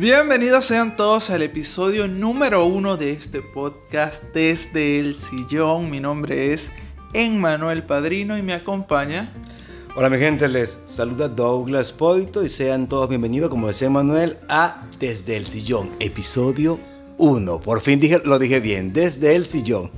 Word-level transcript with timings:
Bienvenidos 0.00 0.64
sean 0.64 0.96
todos 0.96 1.28
al 1.28 1.42
episodio 1.42 2.08
número 2.08 2.64
uno 2.64 2.96
de 2.96 3.12
este 3.12 3.42
podcast 3.42 4.24
desde 4.32 4.98
el 4.98 5.14
sillón. 5.14 5.90
Mi 5.90 6.00
nombre 6.00 6.54
es 6.54 6.72
Emmanuel 7.12 7.82
Padrino 7.82 8.38
y 8.38 8.40
me 8.40 8.54
acompaña. 8.54 9.30
Hola 9.94 10.08
mi 10.08 10.16
gente, 10.16 10.48
les 10.48 10.80
saluda 10.86 11.28
Douglas 11.28 11.92
Poito 11.92 12.42
y 12.42 12.48
sean 12.48 12.88
todos 12.88 13.10
bienvenidos, 13.10 13.50
como 13.50 13.66
decía 13.66 13.90
Manuel, 13.90 14.38
a 14.48 14.86
Desde 14.98 15.36
el 15.36 15.44
Sillón, 15.44 15.90
episodio 16.00 16.80
1. 17.18 17.60
Por 17.60 17.82
fin 17.82 18.00
dije, 18.00 18.22
lo 18.24 18.38
dije 18.38 18.58
bien, 18.58 18.94
Desde 18.94 19.36
el 19.36 19.44
Sillón. 19.44 19.90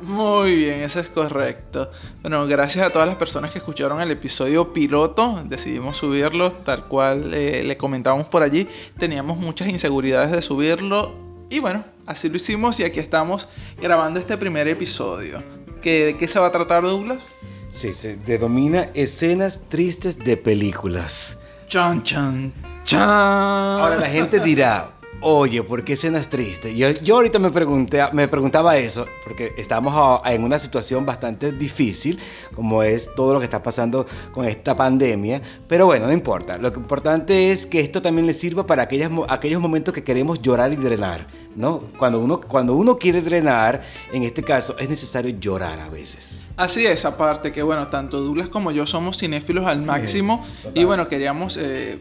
Muy 0.00 0.56
bien, 0.56 0.80
eso 0.80 1.00
es 1.00 1.08
correcto. 1.08 1.90
Bueno, 2.22 2.46
gracias 2.46 2.86
a 2.86 2.90
todas 2.90 3.08
las 3.08 3.16
personas 3.16 3.52
que 3.52 3.58
escucharon 3.58 4.00
el 4.00 4.10
episodio 4.10 4.72
piloto, 4.72 5.42
decidimos 5.46 5.96
subirlo 5.96 6.52
tal 6.52 6.86
cual 6.86 7.32
eh, 7.34 7.62
le 7.64 7.76
comentábamos 7.76 8.26
por 8.26 8.42
allí. 8.42 8.68
Teníamos 8.98 9.38
muchas 9.38 9.68
inseguridades 9.68 10.32
de 10.32 10.42
subirlo 10.42 11.12
y 11.50 11.58
bueno, 11.58 11.84
así 12.06 12.28
lo 12.28 12.36
hicimos 12.36 12.80
y 12.80 12.84
aquí 12.84 13.00
estamos 13.00 13.48
grabando 13.80 14.18
este 14.18 14.36
primer 14.36 14.68
episodio. 14.68 15.42
¿Qué, 15.80 16.04
¿De 16.06 16.16
qué 16.16 16.28
se 16.28 16.38
va 16.38 16.46
a 16.46 16.52
tratar, 16.52 16.82
Douglas? 16.82 17.26
Sí, 17.70 17.94
se 17.94 18.16
denomina 18.16 18.88
escenas 18.94 19.62
tristes 19.68 20.18
de 20.18 20.36
películas. 20.36 21.38
Chan, 21.68 22.02
chan, 22.02 22.52
chan. 22.84 23.00
Ahora 23.00 23.96
la 23.96 24.08
gente 24.08 24.40
dirá, 24.40 24.92
oye, 25.22 25.62
¿por 25.62 25.84
qué 25.84 25.94
escenas 25.94 26.28
tristes? 26.28 26.74
Yo, 26.76 26.90
yo 26.90 27.16
ahorita 27.16 27.38
me, 27.38 27.50
pregunté, 27.50 28.00
me 28.12 28.28
preguntaba 28.28 28.76
eso, 28.76 29.06
porque 29.24 29.54
estamos 29.56 30.20
en 30.26 30.44
una 30.44 30.58
situación 30.58 31.06
bastante 31.06 31.52
difícil, 31.52 32.18
como 32.54 32.82
es 32.82 33.14
todo 33.14 33.34
lo 33.34 33.38
que 33.38 33.44
está 33.44 33.62
pasando 33.62 34.06
con 34.32 34.44
esta 34.44 34.76
pandemia, 34.76 35.40
pero 35.68 35.86
bueno, 35.86 36.06
no 36.06 36.12
importa. 36.12 36.58
Lo 36.58 36.68
importante 36.68 37.52
es 37.52 37.66
que 37.66 37.80
esto 37.80 38.02
también 38.02 38.26
le 38.26 38.34
sirva 38.34 38.66
para 38.66 38.82
aquellas, 38.82 39.10
aquellos 39.28 39.60
momentos 39.60 39.94
que 39.94 40.04
queremos 40.04 40.42
llorar 40.42 40.72
y 40.72 40.76
drenar, 40.76 41.26
¿no? 41.56 41.80
Cuando 41.98 42.18
uno, 42.18 42.40
cuando 42.40 42.74
uno 42.74 42.96
quiere 42.96 43.22
drenar, 43.22 43.82
en 44.12 44.24
este 44.24 44.42
caso, 44.42 44.76
es 44.78 44.88
necesario 44.88 45.38
llorar 45.38 45.78
a 45.78 45.88
veces. 45.88 46.40
Así 46.56 46.86
es, 46.86 47.04
aparte 47.04 47.52
que 47.52 47.62
bueno, 47.62 47.88
tanto 47.88 48.20
Douglas 48.20 48.48
como 48.48 48.70
yo 48.72 48.86
somos 48.86 49.18
cinéfilos 49.18 49.66
al 49.66 49.82
máximo 49.82 50.44
y 50.74 50.84
bueno, 50.84 51.08
queríamos... 51.08 51.56
Eh, 51.60 52.00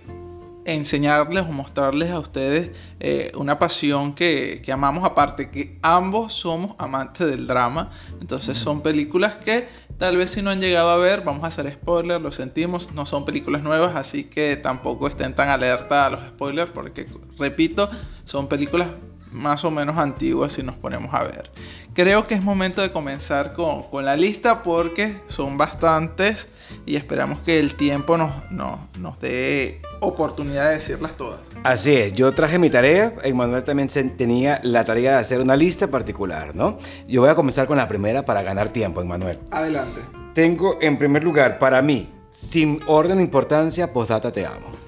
enseñarles 0.65 1.43
o 1.43 1.51
mostrarles 1.51 2.11
a 2.11 2.19
ustedes 2.19 2.71
eh, 2.99 3.31
una 3.35 3.57
pasión 3.57 4.13
que, 4.13 4.61
que, 4.63 4.71
amamos, 4.71 5.03
aparte 5.03 5.49
que 5.49 5.77
ambos 5.81 6.33
somos 6.33 6.75
amantes 6.77 7.27
del 7.27 7.47
drama, 7.47 7.91
entonces 8.19 8.57
son 8.57 8.81
películas 8.81 9.35
que 9.35 9.67
tal 9.97 10.17
vez 10.17 10.31
si 10.31 10.41
no 10.41 10.49
han 10.49 10.61
llegado 10.61 10.89
a 10.89 10.97
ver, 10.97 11.21
vamos 11.21 11.43
a 11.43 11.47
hacer 11.47 11.71
spoilers, 11.71 12.21
lo 12.21 12.31
sentimos, 12.31 12.91
no 12.93 13.05
son 13.05 13.25
películas 13.25 13.63
nuevas, 13.63 13.95
así 13.95 14.25
que 14.25 14.55
tampoco 14.55 15.07
estén 15.07 15.35
tan 15.35 15.49
alerta 15.49 16.05
a 16.05 16.09
los 16.09 16.21
spoilers, 16.29 16.71
porque 16.71 17.07
repito, 17.37 17.89
son 18.25 18.47
películas 18.47 18.89
más 19.31 19.63
o 19.65 19.71
menos 19.71 19.97
antiguas 19.97 20.53
si 20.53 20.63
nos 20.63 20.75
ponemos 20.75 21.13
a 21.13 21.23
ver. 21.23 21.49
Creo 21.93 22.27
que 22.27 22.35
es 22.35 22.43
momento 22.43 22.81
de 22.81 22.91
comenzar 22.91 23.53
con, 23.53 23.83
con 23.83 24.05
la 24.05 24.15
lista 24.15 24.63
porque 24.63 25.21
son 25.27 25.57
bastantes 25.57 26.47
y 26.85 26.95
esperamos 26.95 27.39
que 27.39 27.59
el 27.59 27.75
tiempo 27.75 28.17
nos, 28.17 28.31
nos, 28.51 28.79
nos 28.97 29.19
dé 29.19 29.81
oportunidad 29.99 30.69
de 30.69 30.75
decirlas 30.75 31.15
todas. 31.17 31.39
Así 31.63 31.95
es, 31.95 32.13
yo 32.13 32.33
traje 32.33 32.57
mi 32.57 32.69
tarea, 32.69 33.13
Emanuel 33.23 33.63
también 33.63 33.89
tenía 34.17 34.59
la 34.63 34.85
tarea 34.85 35.13
de 35.13 35.17
hacer 35.17 35.41
una 35.41 35.55
lista 35.55 35.87
particular, 35.87 36.55
¿no? 36.55 36.77
Yo 37.07 37.21
voy 37.21 37.29
a 37.29 37.35
comenzar 37.35 37.67
con 37.67 37.77
la 37.77 37.87
primera 37.87 38.25
para 38.25 38.41
ganar 38.41 38.69
tiempo, 38.69 39.01
Emanuel. 39.01 39.39
Adelante. 39.51 40.01
Tengo 40.33 40.77
en 40.81 40.97
primer 40.97 41.23
lugar, 41.23 41.59
para 41.59 41.81
mí, 41.81 42.09
sin 42.31 42.79
orden 42.87 43.17
de 43.17 43.23
importancia, 43.23 43.91
Postdata 43.91 44.31
Te 44.31 44.45
Amo. 44.45 44.80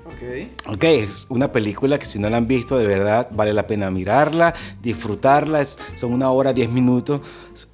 Ok, 0.68 0.84
es 0.84 1.28
una 1.30 1.52
película 1.52 1.98
que 1.98 2.06
si 2.06 2.20
no 2.20 2.30
la 2.30 2.38
han 2.38 2.48
visto, 2.48 2.78
de 2.78 2.86
verdad 2.86 3.28
vale 3.32 3.54
la 3.54 3.68
pena 3.68 3.90
mirarla, 3.92 4.54
disfrutarla. 4.82 5.66
son 5.66 6.14
una 6.14 6.32
hora, 6.32 6.54
diez 6.54 6.70
minutos 6.70 7.22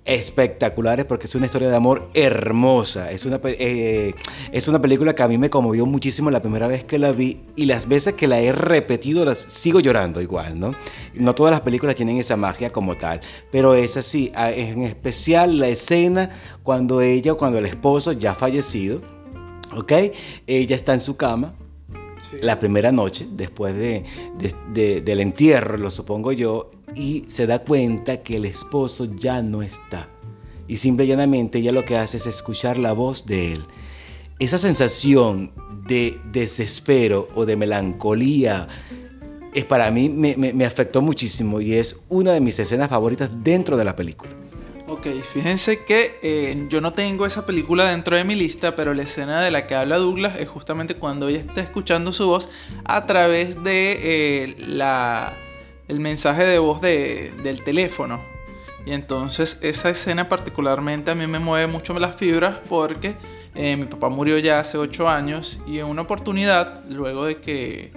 espectaculares 0.05 1.05
porque 1.05 1.27
es 1.27 1.35
una 1.35 1.45
historia 1.45 1.69
de 1.69 1.75
amor 1.75 2.09
hermosa. 2.13 3.11
Es 3.11 3.25
una, 3.25 3.39
eh, 3.43 4.13
es 4.51 4.67
una 4.67 4.79
película 4.79 5.13
que 5.13 5.23
a 5.23 5.27
mí 5.27 5.37
me 5.37 5.49
conmovió 5.49 5.85
muchísimo 5.85 6.31
la 6.31 6.41
primera 6.41 6.67
vez 6.67 6.83
que 6.83 6.97
la 6.99 7.11
vi 7.11 7.41
y 7.55 7.65
las 7.65 7.87
veces 7.87 8.15
que 8.15 8.27
la 8.27 8.39
he 8.39 8.51
repetido 8.51 9.23
las 9.23 9.37
sigo 9.37 9.79
llorando 9.79 10.21
igual, 10.21 10.59
¿no? 10.59 10.73
No 11.13 11.35
todas 11.35 11.51
las 11.51 11.61
películas 11.61 11.95
tienen 11.95 12.17
esa 12.17 12.35
magia 12.35 12.71
como 12.71 12.95
tal, 12.95 13.21
pero 13.51 13.75
es 13.75 13.97
así, 13.97 14.31
en 14.35 14.83
especial 14.83 15.59
la 15.59 15.67
escena 15.67 16.31
cuando 16.63 17.01
ella 17.01 17.33
cuando 17.35 17.59
el 17.59 17.65
esposo 17.65 18.11
ya 18.11 18.33
fallecido, 18.35 19.01
¿ok? 19.75 19.93
Ella 20.47 20.75
está 20.75 20.93
en 20.93 21.01
su 21.01 21.15
cama 21.15 21.53
la 22.41 22.59
primera 22.59 22.91
noche, 22.91 23.27
después 23.31 23.75
de, 23.75 24.03
del 25.01 25.19
entierro, 25.19 25.77
lo 25.77 25.91
supongo 25.91 26.31
yo, 26.31 26.71
y 26.95 27.25
se 27.29 27.47
da 27.47 27.59
cuenta 27.59 28.21
que 28.21 28.37
el 28.37 28.45
esposo 28.45 29.05
ya 29.05 29.41
no 29.41 29.61
está. 29.61 30.07
Y 30.67 30.77
simple 30.77 31.05
y 31.05 31.07
llanamente 31.07 31.59
ella 31.59 31.71
lo 31.71 31.85
que 31.85 31.97
hace 31.97 32.17
es 32.17 32.27
escuchar 32.27 32.77
la 32.77 32.93
voz 32.93 33.25
de 33.25 33.53
él. 33.53 33.65
Esa 34.37 34.57
sensación 34.57 35.51
de 35.87 36.19
desespero 36.31 37.27
o 37.35 37.45
de 37.45 37.55
melancolía 37.55 38.67
es 39.53 39.65
para 39.65 39.89
mí 39.89 40.09
me, 40.09 40.35
me 40.35 40.65
afectó 40.65 41.01
muchísimo 41.01 41.59
y 41.59 41.73
es 41.73 41.99
una 42.09 42.33
de 42.33 42.39
mis 42.39 42.59
escenas 42.59 42.89
favoritas 42.89 43.29
dentro 43.43 43.75
de 43.75 43.85
la 43.85 43.95
película. 43.95 44.38
Ok, 44.91 45.05
fíjense 45.21 45.83
que 45.83 46.17
eh, 46.23 46.65
yo 46.67 46.81
no 46.81 46.93
tengo 46.93 47.27
esa 47.27 47.45
película 47.45 47.91
dentro 47.91 48.17
de 48.17 48.23
mi 48.23 48.33
lista, 48.33 48.75
pero 48.75 48.95
la 48.95 49.03
escena 49.03 49.39
de 49.39 49.51
la 49.51 49.67
que 49.67 49.75
habla 49.75 49.99
Douglas 49.99 50.39
es 50.39 50.49
justamente 50.49 50.95
cuando 50.95 51.27
ella 51.27 51.41
está 51.41 51.61
escuchando 51.61 52.11
su 52.11 52.25
voz 52.25 52.49
a 52.85 53.05
través 53.05 53.63
de 53.63 53.99
eh, 54.01 54.55
la, 54.67 55.37
el 55.87 55.99
mensaje 55.99 56.43
de 56.43 56.57
voz 56.57 56.81
de, 56.81 57.31
del 57.43 57.63
teléfono. 57.63 58.19
Y 58.83 58.93
entonces 58.93 59.59
esa 59.61 59.91
escena 59.91 60.27
particularmente 60.27 61.11
a 61.11 61.15
mí 61.15 61.27
me 61.27 61.37
mueve 61.37 61.67
mucho 61.67 61.97
las 61.99 62.15
fibras 62.15 62.57
porque 62.67 63.13
eh, 63.53 63.75
mi 63.75 63.85
papá 63.85 64.09
murió 64.09 64.39
ya 64.39 64.59
hace 64.59 64.79
8 64.79 65.07
años 65.07 65.59
y 65.67 65.77
en 65.77 65.85
una 65.85 66.01
oportunidad, 66.01 66.83
luego 66.89 67.27
de 67.27 67.37
que 67.37 67.91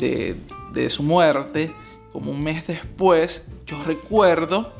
de, 0.00 0.34
de 0.72 0.90
su 0.90 1.04
muerte, 1.04 1.72
como 2.12 2.32
un 2.32 2.42
mes 2.42 2.66
después, 2.66 3.46
yo 3.64 3.80
recuerdo 3.84 4.76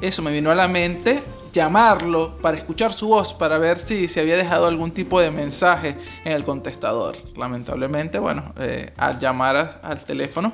eso 0.00 0.22
me 0.22 0.30
vino 0.30 0.50
a 0.50 0.54
la 0.54 0.68
mente 0.68 1.22
llamarlo 1.56 2.36
para 2.42 2.58
escuchar 2.58 2.92
su 2.92 3.08
voz, 3.08 3.32
para 3.32 3.56
ver 3.56 3.78
si 3.78 4.08
se 4.08 4.20
había 4.20 4.36
dejado 4.36 4.66
algún 4.66 4.90
tipo 4.90 5.20
de 5.20 5.30
mensaje 5.30 5.96
en 6.24 6.32
el 6.32 6.44
contestador. 6.44 7.16
Lamentablemente, 7.34 8.18
bueno, 8.18 8.52
eh, 8.58 8.92
al 8.98 9.18
llamar 9.18 9.80
al 9.82 10.04
teléfono 10.04 10.52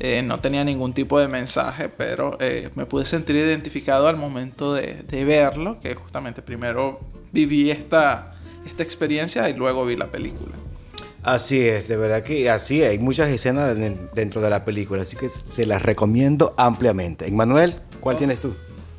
eh, 0.00 0.20
no 0.22 0.40
tenía 0.40 0.64
ningún 0.64 0.94
tipo 0.94 1.20
de 1.20 1.28
mensaje, 1.28 1.88
pero 1.88 2.36
eh, 2.40 2.70
me 2.74 2.86
pude 2.86 3.06
sentir 3.06 3.36
identificado 3.36 4.08
al 4.08 4.16
momento 4.16 4.74
de, 4.74 5.24
verlo, 5.24 5.78
que 5.80 5.94
justamente 5.94 6.42
primero 6.42 6.98
viví 7.30 7.70
esta, 7.70 8.34
esta 8.66 8.82
experiencia 8.82 9.48
y 9.48 9.54
luego 9.54 9.86
vi 9.86 9.96
la 9.96 10.10
película. 10.10 10.56
Así 11.22 11.68
es, 11.68 11.86
de 11.86 11.96
verdad 11.96 12.24
que 12.24 12.50
así 12.50 12.82
hay 12.82 12.98
muchas 12.98 13.28
escenas 13.28 13.76
dentro 14.12 14.40
de 14.40 14.50
la 14.50 14.64
película, 14.64 15.02
así 15.02 15.16
que 15.16 15.28
se 15.28 15.66
las 15.66 15.82
recomiendo 15.82 16.52
ampliamente. 16.58 17.30
Manuel, 17.30 17.74
¿cuál 18.00 18.16
oh. 18.16 18.18
tienes 18.18 18.40
tú? 18.40 18.52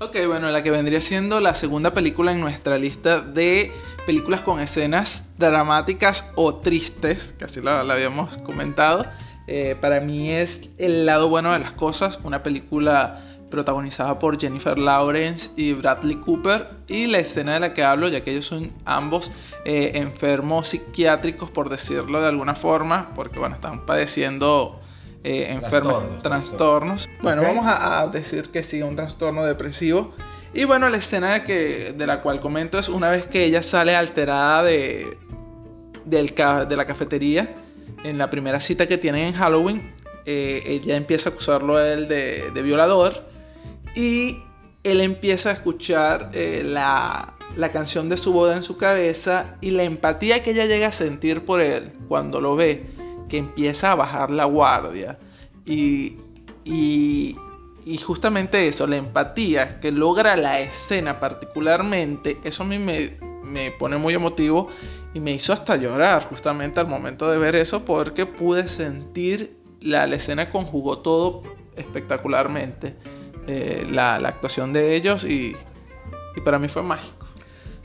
Ok, 0.03 0.18
bueno, 0.28 0.52
la 0.52 0.64
que 0.64 0.69
vendría 0.69 1.00
siendo 1.00 1.40
la 1.40 1.56
segunda 1.56 1.94
película 1.94 2.34
en 2.34 2.41
nuestra 2.41 2.78
lista 2.78 3.22
de 3.22 3.72
películas 4.06 4.41
con 4.41 4.59
escenas 4.59 5.25
dramáticas 5.38 6.30
o 6.36 6.56
tristes, 6.56 7.34
que 7.40 7.46
así 7.46 7.62
la, 7.62 7.80
habíamos 7.80 8.36
comentado. 8.40 9.06
Eh, 9.47 9.78
para 9.80 10.02
mí 10.02 10.30
es 10.30 10.69
El 10.78 11.06
lado 11.06 11.30
bueno 11.30 11.53
de 11.53 11.59
las 11.59 11.72
cosas, 11.72 12.19
una 12.25 12.44
película 12.44 13.22
protagonizada 13.50 14.19
por 14.19 14.38
Jennifer 14.38 14.78
Lawrence 14.78 15.52
y 15.56 15.72
Bradley 15.72 16.18
Cooper. 16.18 16.68
Y 16.90 17.08
la 17.08 17.20
escena 17.20 17.53
de 17.53 17.62
la 17.62 17.74
que 17.74 17.85
hablo, 17.85 18.09
ya 18.09 18.25
que 18.25 18.31
ellos 18.31 18.47
son 18.47 18.74
ambos 18.84 19.32
eh, 19.64 19.94
enfermos 19.96 20.67
psiquiátricos, 20.67 21.49
por 21.49 21.70
decirlo 21.70 22.20
de 22.20 22.28
alguna 22.28 22.56
forma, 22.56 23.11
porque 23.16 23.40
bueno, 23.40 23.56
están 23.56 23.85
padeciendo 23.85 24.82
eh, 25.23 25.47
enfermos, 25.49 26.22
trastornos. 26.22 27.09
Bueno, 27.22 27.43
vamos 27.43 27.66
a, 27.67 28.08
decir 28.08 28.49
que 28.49 28.64
sí, 28.64 28.81
un 28.81 28.96
trastorno 28.96 29.46
depresivo. 29.46 30.14
Y 30.53 30.66
bueno, 30.66 30.90
la 30.90 30.97
escena 30.97 31.43
que, 31.46 31.93
de 31.97 32.08
la 32.08 32.22
cual 32.22 32.41
comento 32.41 32.78
es 32.78 32.90
una 32.90 33.09
vez 33.09 33.25
que 33.28 33.46
ella 33.46 33.64
sale 33.64 33.96
alterada 33.96 34.64
de, 34.64 35.17
del 36.05 36.35
de 36.67 36.75
la 36.75 36.85
cafetería, 36.85 37.55
en 38.03 38.17
la 38.17 38.29
primera 38.29 38.59
cita 38.59 38.85
que 38.85 38.97
tienen 38.97 39.28
en 39.28 39.34
Halloween, 39.34 39.93
eh, 40.25 40.61
ella 40.66 40.96
empieza 40.96 41.29
a 41.29 41.34
acusarlo 41.34 41.78
a 41.78 41.87
él 41.93 42.08
de, 42.08 42.61
violador 42.61 43.25
y 43.96 44.40
él 44.84 45.02
empieza 45.02 45.49
a 45.49 45.53
escuchar 45.53 46.31
eh, 46.34 46.64
la, 46.66 47.34
la 47.55 47.72
canción 47.72 48.09
de 48.09 48.17
su 48.17 48.34
boda 48.34 48.55
en 48.55 48.64
su 48.64 48.78
cabeza 48.78 49.55
y 49.61 49.72
la 49.72 49.84
empatía 49.84 50.43
que 50.43 50.52
ella 50.52 50.66
llega 50.66 50.87
a 50.87 50.91
sentir 50.91 51.46
por 51.46 51.61
él 51.61 51.93
cuando 52.08 52.41
lo 52.41 52.55
ve 52.55 53.03
empieza 53.38 53.91
a 53.91 53.96
bajar 53.96 54.32
la 54.32 54.46
guardia. 54.46 55.18
Y, 55.66 56.18
y, 56.66 57.38
justamente 58.03 58.68
eso, 58.68 58.88
la 58.88 58.97
empatía 58.97 59.80
que 59.80 59.91
logra 59.91 60.35
la 60.35 60.59
escena 60.62 61.20
particularmente, 61.20 62.38
eso 62.44 62.64
a 62.64 62.66
mí 62.66 62.80
me, 62.80 63.18
me 63.44 63.72
pone 63.72 63.97
muy 63.97 64.14
emotivo 64.14 64.70
y 65.14 65.20
me 65.20 65.32
hizo 65.32 65.53
hasta 65.53 65.76
llorar 65.76 66.26
justamente 66.28 66.80
al 66.80 66.88
momento 66.88 67.30
de 67.30 67.38
ver 67.38 67.56
eso 67.56 67.85
porque 67.85 68.26
pude 68.26 68.68
sentir 68.68 69.58
la, 69.82 70.06
escena 70.06 70.50
conjugó 70.50 71.00
todo 71.00 71.44
espectacularmente. 71.76 72.96
Eh, 73.47 73.85
la, 73.90 74.16
actuación 74.16 74.74
de 74.74 74.96
ellos 74.96 75.26
y, 75.26 75.56
y 76.35 76.41
para 76.41 76.59
mí 76.59 76.68
fue 76.68 76.84
mágico. 76.84 77.22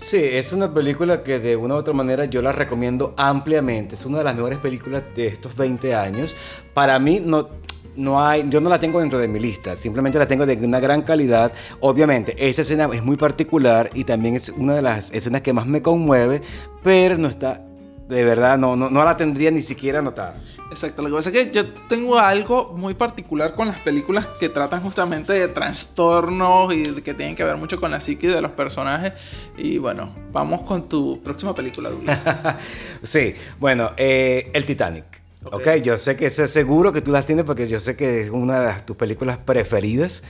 Sí, 0.01 0.21
es 0.23 0.53
una 0.53 0.73
película 0.73 1.25
que 1.25 1.41
de 1.41 1.57
una 1.57 1.75
u 1.75 1.79
otra 1.79 1.93
manera 1.93 2.25
yo 2.27 2.41
la 2.41 2.53
recomiendo 2.53 3.15
ampliamente. 3.17 3.97
Es 3.97 4.07
una 4.07 4.19
de 4.19 4.25
las 4.25 4.37
mejores 4.37 4.59
películas 4.59 5.03
de 5.17 5.27
estos 5.27 5.57
20 5.57 5.93
años. 5.93 6.37
Para 6.73 7.01
mí 7.01 7.21
no, 7.21 7.49
no 7.97 8.25
hay, 8.25 8.47
yo 8.49 8.61
no 8.61 8.71
la 8.71 8.79
tengo 8.79 9.01
dentro 9.01 9.19
de 9.19 9.27
mi 9.27 9.41
lista, 9.41 9.75
simplemente 9.75 10.17
la 10.17 10.29
tengo 10.29 10.47
de 10.47 10.55
una 10.55 10.79
gran 10.79 11.03
calidad. 11.03 11.53
Obviamente, 11.81 12.37
esa 12.39 12.63
escena 12.63 12.89
es 12.93 13.03
muy 13.03 13.17
particular 13.17 13.91
y 13.93 14.05
también 14.05 14.37
es 14.37 14.51
una 14.51 14.77
de 14.77 14.83
las 14.83 15.11
escenas 15.11 15.43
que 15.43 15.53
más 15.53 15.67
me 15.67 15.83
conmueve, 15.83 16.43
pero 16.85 17.19
no 17.19 17.27
está 17.27 17.67
de 18.09 18.25
verdad 18.25 18.57
no, 18.57 18.75
no, 18.75 18.89
no, 18.89 19.05
la 19.05 19.17
tendría 19.17 19.51
ni 19.51 19.61
siquiera 19.61 20.01
notar. 20.01 20.35
Exacto, 20.71 21.03
lo 21.03 21.09
que 21.09 21.15
pasa 21.15 21.31
es 21.31 21.35
que 21.35 21.53
yo 21.53 21.73
tengo 21.89 22.19
algo 22.19 22.73
muy 22.75 22.95
particular 22.95 23.55
con 23.55 23.69
las 23.69 23.79
películas 23.81 24.27
que 24.41 24.49
tratan 24.49 24.81
justamente 24.83 25.35
de 25.35 25.49
trastornos 25.49 26.75
y 26.75 26.85
que 27.03 27.13
tienen 27.13 27.37
que 27.37 27.45
ver 27.45 27.57
mucho 27.57 27.79
con 27.79 27.91
la 27.91 28.01
psique 28.01 28.29
de 28.29 28.41
los 28.41 28.53
personajes. 28.53 29.13
Y 29.59 29.77
bueno, 29.77 30.15
vamos 30.33 30.63
con 30.63 30.89
tu 30.89 31.23
próxima 31.23 31.55
película, 31.55 31.91
Douglas. 31.91 32.23
sí, 33.03 33.35
bueno, 33.61 33.93
eh, 33.99 34.51
El 34.55 34.65
Titanic. 34.65 35.05
Okay. 35.45 35.79
ok, 35.79 35.85
yo 35.85 35.97
sé 35.97 36.17
que 36.17 36.31
sé 36.31 36.49
seguro 36.49 36.93
que 36.93 37.01
tú 37.01 37.13
las 37.13 37.25
tienes 37.25 37.45
porque 37.45 37.69
yo 37.69 37.79
sé 37.79 37.95
que 37.95 38.23
es 38.23 38.31
una 38.31 38.61
de 38.61 38.81
tus 38.83 38.97
películas 38.97 39.39
preferidas. 39.39 40.23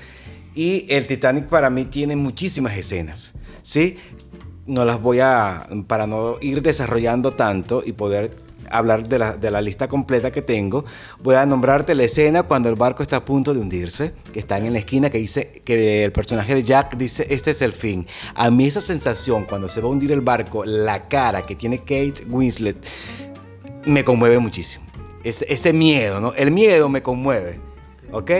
Y 0.54 0.86
el 0.92 1.06
Titanic 1.06 1.46
para 1.46 1.70
mí 1.70 1.84
tiene 1.84 2.16
muchísimas 2.16 2.76
escenas, 2.76 3.34
¿sí? 3.62 3.96
No 4.69 4.85
las 4.85 5.00
voy 5.00 5.20
a, 5.20 5.67
para 5.87 6.06
no 6.06 6.37
ir 6.41 6.62
desarrollando 6.62 7.32
tanto 7.32 7.82
y 7.85 7.93
poder 7.93 8.37
hablar 8.70 9.09
de 9.09 9.19
la, 9.19 9.37
de 9.37 9.50
la, 9.50 9.62
lista 9.62 9.88
completa 9.88 10.31
que 10.31 10.43
tengo, 10.43 10.85
voy 11.20 11.37
a 11.37 11.47
nombrarte 11.47 11.94
la 11.94 12.05
escena 12.05 12.43
cuando 12.43 12.69
el 12.69 12.75
barco 12.75 13.03
está 13.03 13.17
a 13.17 13.25
punto 13.25 13.55
de 13.55 13.61
hundirse, 13.61 14.12
que 14.32 14.41
están 14.41 14.67
en 14.67 14.75
la 14.75 14.79
esquina, 14.81 15.11
que 15.11 15.19
dice 15.19 15.62
que 15.65 16.05
el 16.05 16.12
personaje 16.12 16.55
de 16.55 16.62
Jack 16.62 16.97
dice, 16.97 17.26
este 17.31 17.53
es 17.53 17.62
el 17.62 17.73
fin. 17.73 18.06
A 18.35 18.50
mí 18.50 18.67
esa 18.67 18.82
sensación 18.82 19.44
cuando 19.44 19.69
se 19.69 19.81
va 19.81 19.88
a 19.88 19.91
hundir 19.91 20.12
el 20.12 20.20
barco, 20.20 20.65
la 20.65 21.09
cara 21.09 21.43
que 21.43 21.55
tiene 21.55 21.79
Kate 21.79 22.25
Winslet, 22.29 22.76
me 23.87 24.05
conmueve 24.05 24.38
muchísimo. 24.38 24.87
ese 25.25 25.73
miedo, 25.73 26.20
¿no? 26.20 26.35
El 26.35 26.50
miedo 26.50 26.88
me 26.88 27.03
conmueve, 27.03 27.61
¿ok? 28.12 28.31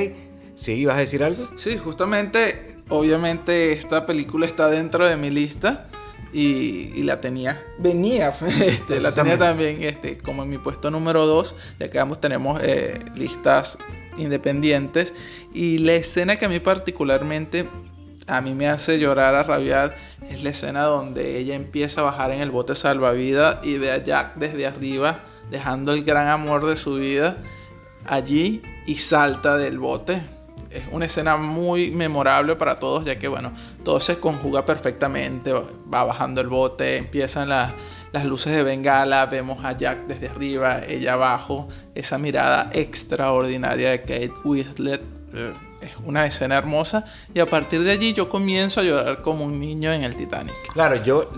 ¿Sí? 0.55 0.85
¿Vas 0.85 0.97
a 0.97 1.01
decir 1.01 1.25
algo? 1.25 1.49
Sí, 1.57 1.79
justamente, 1.79 2.77
obviamente 2.89 3.73
esta 3.73 4.05
película 4.05 4.45
está 4.45 4.69
dentro 4.69 5.09
de 5.09 5.17
mi 5.17 5.31
lista 5.31 5.89
y, 6.33 7.03
la 7.03 7.21
tenía, 7.21 7.63
venía, 7.79 8.29
este, 8.61 9.01
la 9.01 9.13
tenía 9.13 9.39
también 9.39 9.83
este, 9.83 10.19
como 10.19 10.43
en 10.43 10.51
mi 10.51 10.59
puesto 10.59 10.91
número 10.91 11.27
2, 11.27 11.55
ya 11.81 11.91
que 11.91 11.99
ambos 11.99 12.21
tenemos 12.21 12.61
eh, 12.63 12.99
listas 13.15 13.79
independientes. 14.17 15.15
Y 15.55 15.79
la 15.79 15.95
escena 15.95 16.37
que 16.37 16.47
a 16.47 16.49
mí 16.49 16.61
particularmente 16.61 17.69
a 18.27 18.43
mí 18.43 18.53
me 18.55 18.69
hace 18.69 18.99
llorar 18.99 19.35
a 19.35 19.43
rabiar 19.43 19.97
es 20.29 20.43
la 20.43 20.51
escena 20.51 20.83
donde 20.85 21.39
ella 21.39 21.55
empieza 21.55 22.03
a 22.03 22.05
bajar 22.05 22.31
en 22.31 22.43
el 22.43 22.51
bote 22.51 22.75
salvavidas 22.75 23.65
y 23.65 23.79
ve 23.79 23.91
a 23.91 24.05
Jack 24.05 24.35
desde 24.37 24.67
arriba, 24.67 25.21
dejando 25.51 25.93
el 25.93 26.05
gran 26.05 26.29
amor 26.29 26.67
de 26.67 26.77
su 26.77 26.97
vida 26.97 27.39
allí 28.05 28.63
y 28.87 28.97
salta 28.97 29.57
del 29.57 29.79
bote 29.79 30.23
es 30.79 30.85
una 30.93 31.07
escena 31.07 31.37
muy 31.37 31.91
memorable 31.91 32.57
para 32.57 32.79
todos, 32.79 33.05
ya 33.05 33.19
que 33.19 33.29
bueno, 33.29 33.53
todo 33.85 34.01
se 34.01 34.19
conjuga 34.19 34.65
perfectamente, 34.65 35.53
va 35.53 36.05
bajando 36.05 36.41
el 36.41 36.49
bote, 36.49 36.97
empiezan 36.97 37.49
las 37.49 38.25
luces 38.25 38.55
de 38.57 38.63
bengala, 38.63 39.27
vemos 39.27 39.65
a 39.65 39.77
Jack 39.77 40.07
desde 40.07 40.29
arriba, 40.29 40.85
ella 40.87 41.15
abajo, 41.15 41.69
esa 41.95 42.19
mirada 42.19 42.71
extraordinaria 42.73 43.91
de 43.91 44.01
Kate 44.01 44.33
Winslet. 44.45 45.03
Eh, 45.35 45.53
es 45.81 45.93
una 46.05 46.27
escena 46.27 46.57
hermosa 46.57 47.05
y 47.33 47.41
a 47.41 47.47
partir 47.47 47.83
de 47.83 47.93
allí 47.93 48.13
yo 48.13 48.29
comienzo 48.29 48.81
a 48.81 48.83
llorar 48.83 49.23
como 49.23 49.45
un 49.45 49.61
niño 49.61 49.93
en 49.93 50.03
el 50.03 50.17
Titanic. 50.17 50.55
Claro, 50.73 51.03
yo 51.05 51.31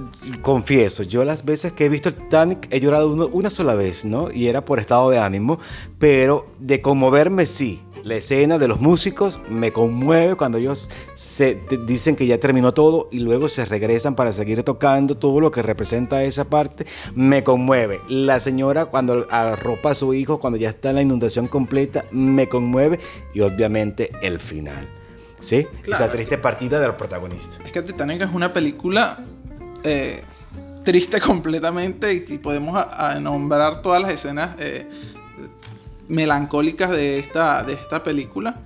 confieso, 0.42 1.02
yo 1.02 1.24
las 1.24 1.44
veces 1.44 1.72
que 1.72 1.86
he 1.86 1.88
visto 1.88 2.08
el 2.08 2.14
Titanic 2.14 2.66
he 2.70 2.80
llorado 2.80 3.28
una 3.28 3.50
sola 3.50 3.74
vez, 3.74 4.04
¿no? 4.04 4.30
Y 4.32 4.46
era 4.46 4.64
por 4.64 4.78
estado 4.78 5.10
de 5.10 5.18
ánimo, 5.18 5.58
pero 5.98 6.48
de 6.58 6.80
conmoverme 6.80 7.46
sí, 7.46 7.82
la 8.04 8.16
escena 8.16 8.58
de 8.58 8.68
los 8.68 8.80
músicos 8.80 9.38
me 9.48 9.72
conmueve 9.72 10.36
cuando 10.36 10.58
ellos 10.58 10.90
se 11.14 11.60
dicen 11.86 12.16
que 12.16 12.26
ya 12.26 12.38
terminó 12.38 12.72
todo 12.72 13.08
y 13.10 13.20
luego 13.20 13.48
se 13.48 13.64
regresan 13.64 14.14
para 14.14 14.32
seguir 14.32 14.62
tocando 14.62 15.16
todo 15.16 15.40
lo 15.40 15.50
que 15.50 15.62
representa 15.62 16.22
esa 16.22 16.44
parte. 16.44 16.86
Me 17.14 17.42
conmueve. 17.42 18.00
La 18.08 18.40
señora 18.40 18.86
cuando 18.86 19.26
arropa 19.30 19.90
a 19.90 19.94
su 19.94 20.14
hijo, 20.14 20.40
cuando 20.40 20.58
ya 20.58 20.70
está 20.70 20.90
en 20.90 20.96
la 20.96 21.02
inundación 21.02 21.48
completa, 21.48 22.04
me 22.10 22.48
conmueve. 22.48 22.98
Y 23.34 23.40
obviamente 23.40 24.10
el 24.22 24.40
final. 24.40 24.88
¿Sí? 25.40 25.66
Esa 25.86 26.10
triste 26.10 26.38
partida 26.38 26.78
del 26.80 26.94
protagonista. 26.94 27.64
Es 27.64 27.72
que 27.72 27.82
Titanic 27.82 28.22
es 28.22 28.32
una 28.32 28.52
película 28.52 29.24
eh, 29.82 30.22
triste 30.84 31.20
completamente 31.26 32.12
y, 32.12 32.38
podemos 32.38 32.78
nombrar 33.20 33.82
todas 33.82 34.02
las 34.02 34.12
escenas. 34.12 34.56
Eh, 34.58 34.86
melancólicas 36.10 36.90
de 36.90 37.18
esta, 37.18 37.62
de 37.62 37.74
esta 37.74 38.02
película. 38.02 38.56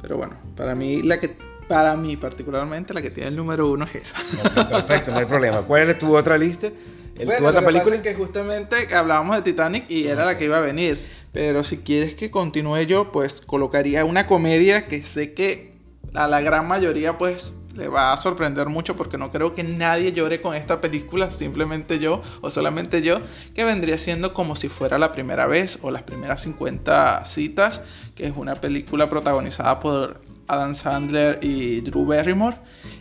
Pero 0.00 0.16
bueno, 0.16 0.36
para 0.56 0.74
mí, 0.74 1.02
la 1.02 1.18
que, 1.18 1.36
para 1.68 1.96
mí 1.96 2.16
particularmente, 2.16 2.94
la 2.94 3.02
que 3.02 3.10
tiene 3.10 3.28
el 3.28 3.36
número 3.36 3.70
uno 3.70 3.84
es 3.84 3.94
esa. 3.94 4.68
perfecto, 4.68 5.10
no 5.10 5.18
hay 5.18 5.26
problema. 5.26 5.62
¿Cuál 5.62 5.90
es 5.90 5.98
tu 5.98 6.16
otra 6.16 6.38
lista? 6.38 6.70
¿Tu 7.14 7.46
otra 7.46 7.60
lo 7.60 7.66
película? 7.66 7.96
Que, 7.96 8.02
que 8.02 8.14
justamente 8.14 8.94
hablábamos 8.94 9.36
de 9.36 9.42
Titanic 9.42 9.90
y 9.90 10.06
era 10.06 10.24
la 10.24 10.38
que 10.38 10.46
iba 10.46 10.58
a 10.58 10.62
venir. 10.62 10.98
Pero 11.32 11.64
si 11.64 11.78
quieres 11.78 12.14
que 12.14 12.30
continúe 12.30 12.82
yo, 12.82 13.10
pues 13.10 13.40
colocaría 13.40 14.04
una 14.04 14.26
comedia 14.26 14.86
que 14.86 15.02
sé 15.02 15.34
que 15.34 15.72
a 16.14 16.28
la 16.28 16.40
gran 16.40 16.68
mayoría, 16.68 17.16
pues 17.18 17.52
le 17.76 17.88
va 17.88 18.12
a 18.12 18.16
sorprender 18.18 18.68
mucho 18.68 18.96
porque 18.96 19.18
no 19.18 19.30
creo 19.30 19.54
que 19.54 19.62
nadie 19.62 20.12
llore 20.12 20.40
con 20.40 20.54
esta 20.54 20.80
película, 20.80 21.30
simplemente 21.30 21.98
yo 21.98 22.22
o 22.40 22.50
solamente 22.50 23.02
yo, 23.02 23.20
que 23.54 23.64
vendría 23.64 23.98
siendo 23.98 24.34
como 24.34 24.56
si 24.56 24.68
fuera 24.68 24.98
la 24.98 25.12
primera 25.12 25.46
vez 25.46 25.78
o 25.82 25.90
las 25.90 26.02
primeras 26.02 26.42
50 26.42 27.24
citas, 27.24 27.82
que 28.14 28.26
es 28.26 28.36
una 28.36 28.54
película 28.54 29.08
protagonizada 29.08 29.80
por 29.80 30.20
Adam 30.48 30.74
Sandler 30.74 31.38
y 31.42 31.80
Drew 31.80 32.04
Barrymore. 32.04 32.56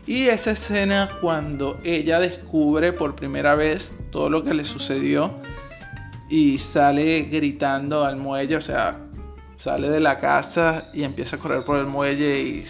Y 0.07 0.27
esa 0.27 0.51
escena 0.51 1.09
cuando 1.21 1.79
ella 1.83 2.19
descubre 2.19 2.93
por 2.93 3.15
primera 3.15 3.55
vez 3.55 3.91
todo 4.11 4.29
lo 4.29 4.43
que 4.43 4.53
le 4.53 4.63
sucedió 4.63 5.31
y 6.29 6.59
sale 6.59 7.23
gritando 7.23 8.05
al 8.05 8.15
muelle, 8.15 8.55
o 8.55 8.61
sea, 8.61 8.97
sale 9.57 9.89
de 9.89 9.99
la 9.99 10.17
casa 10.17 10.85
y 10.93 11.03
empieza 11.03 11.35
a 11.35 11.39
correr 11.39 11.63
por 11.63 11.77
el 11.77 11.85
muelle 11.85 12.41
y 12.41 12.63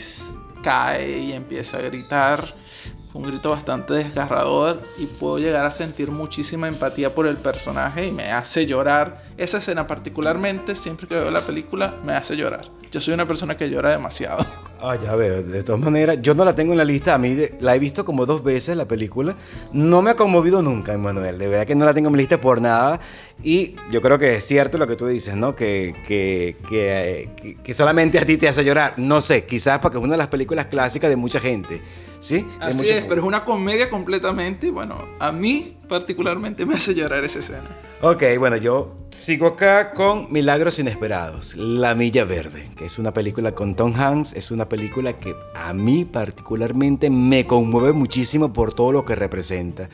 cae 0.62 1.20
y 1.20 1.34
empieza 1.34 1.78
a 1.78 1.82
gritar. 1.82 2.56
Fue 3.12 3.22
un 3.22 3.28
grito 3.28 3.50
bastante 3.50 3.94
desgarrador 3.94 4.84
y 4.98 5.06
puedo 5.06 5.38
llegar 5.38 5.66
a 5.66 5.72
sentir 5.72 6.12
muchísima 6.12 6.70
empatía 6.70 7.14
por 7.14 7.28
el 7.28 7.36
personaje 7.36 8.08
y 8.08 8.12
me 8.12 8.32
hace 8.32 8.66
llorar. 8.66 9.24
Esa 9.38 9.58
escena 9.58 9.86
particularmente, 9.86 10.76
siempre 10.76 11.08
que 11.08 11.16
veo 11.16 11.30
la 11.30 11.46
película, 11.46 11.96
me 12.06 12.14
hace 12.14 12.38
llorar. 12.38 12.70
Yo 12.90 13.02
soy 13.02 13.14
una 13.14 13.28
persona 13.28 13.58
que 13.58 13.70
llora 13.70 13.92
demasiado. 13.92 14.46
Ah, 14.84 14.96
ya 14.96 15.16
veo. 15.16 15.44
De 15.44 15.64
todas 15.64 15.80
maneras, 15.80 16.18
yo 16.22 16.34
no 16.34 16.44
la 16.44 16.56
tengo 16.56 16.74
en 16.74 16.80
la 16.80 16.84
lista. 16.84 17.14
A 17.14 17.18
mí 17.18 17.38
la 17.60 17.76
he 17.76 17.80
visto 17.80 18.04
como 18.04 18.26
dos 18.26 18.44
veces 18.44 18.76
la 18.76 18.86
película. 18.88 19.36
No 19.72 20.02
me 20.02 20.12
ha 20.12 20.16
conmovido 20.16 20.62
nunca, 20.64 20.94
Emanuel. 20.94 21.38
De 21.38 21.48
verdad 21.48 21.68
que 21.68 21.76
no 21.76 21.86
la 21.86 21.94
tengo 21.94 22.08
en 22.08 22.14
mi 22.14 22.18
lista 22.18 22.42
por 22.42 22.60
nada. 22.62 23.00
Y 23.44 23.76
yo 23.92 24.02
creo 24.02 24.18
que 24.18 24.36
es 24.36 24.44
cierto 24.44 24.78
lo 24.80 24.88
que 24.88 24.96
tú 24.96 25.06
dices, 25.08 25.36
¿no? 25.36 25.56
Que, 25.56 25.94
que, 26.08 26.56
que, 26.68 27.56
que 27.64 27.74
solamente 27.74 28.18
a 28.18 28.26
ti 28.26 28.38
te 28.38 28.48
hace 28.48 28.64
llorar. 28.64 28.96
No 28.98 29.22
sé, 29.22 29.46
quizás 29.46 29.80
porque 29.80 30.00
es 30.00 30.04
una 30.04 30.14
de 30.14 30.20
las 30.20 30.28
películas 30.28 30.66
clásicas 30.66 31.10
de 31.10 31.16
mucha 31.16 31.40
gente. 31.40 31.82
¿Sí? 32.20 32.46
Así 32.60 32.90
es, 32.90 33.06
pero 33.06 33.22
es 33.22 33.28
una 33.28 33.46
comedia 33.46 33.90
completamente. 33.90 34.72
Bueno, 34.72 35.08
a 35.20 35.32
mí 35.32 35.78
particularmente 35.92 36.66
me 36.66 36.76
hace 36.76 36.96
llorar 36.96 37.26
esa 37.26 37.40
escena. 37.40 37.70
Ok, 38.02 38.24
bueno, 38.40 38.56
yo 38.56 38.96
sigo 39.10 39.46
acá 39.46 39.92
con 39.92 40.32
Milagros 40.32 40.80
Inesperados, 40.80 41.54
La 41.58 41.96
Milla 41.96 42.24
Verde, 42.24 42.72
que 42.78 42.86
es 42.86 42.98
una 42.98 43.14
película 43.14 43.52
con 43.52 43.76
Tom 43.76 43.94
Hanks, 43.94 44.32
es 44.32 44.52
una 44.52 44.70
película 44.70 45.12
que 45.12 45.36
a 45.54 45.74
mí 45.74 46.06
particularmente 46.06 47.10
me 47.10 47.46
conmueve 47.46 47.92
muchísimo 47.92 48.54
por 48.54 48.74
todo 48.74 48.94
lo 48.94 49.04
que 49.04 49.16
representa. 49.16 49.90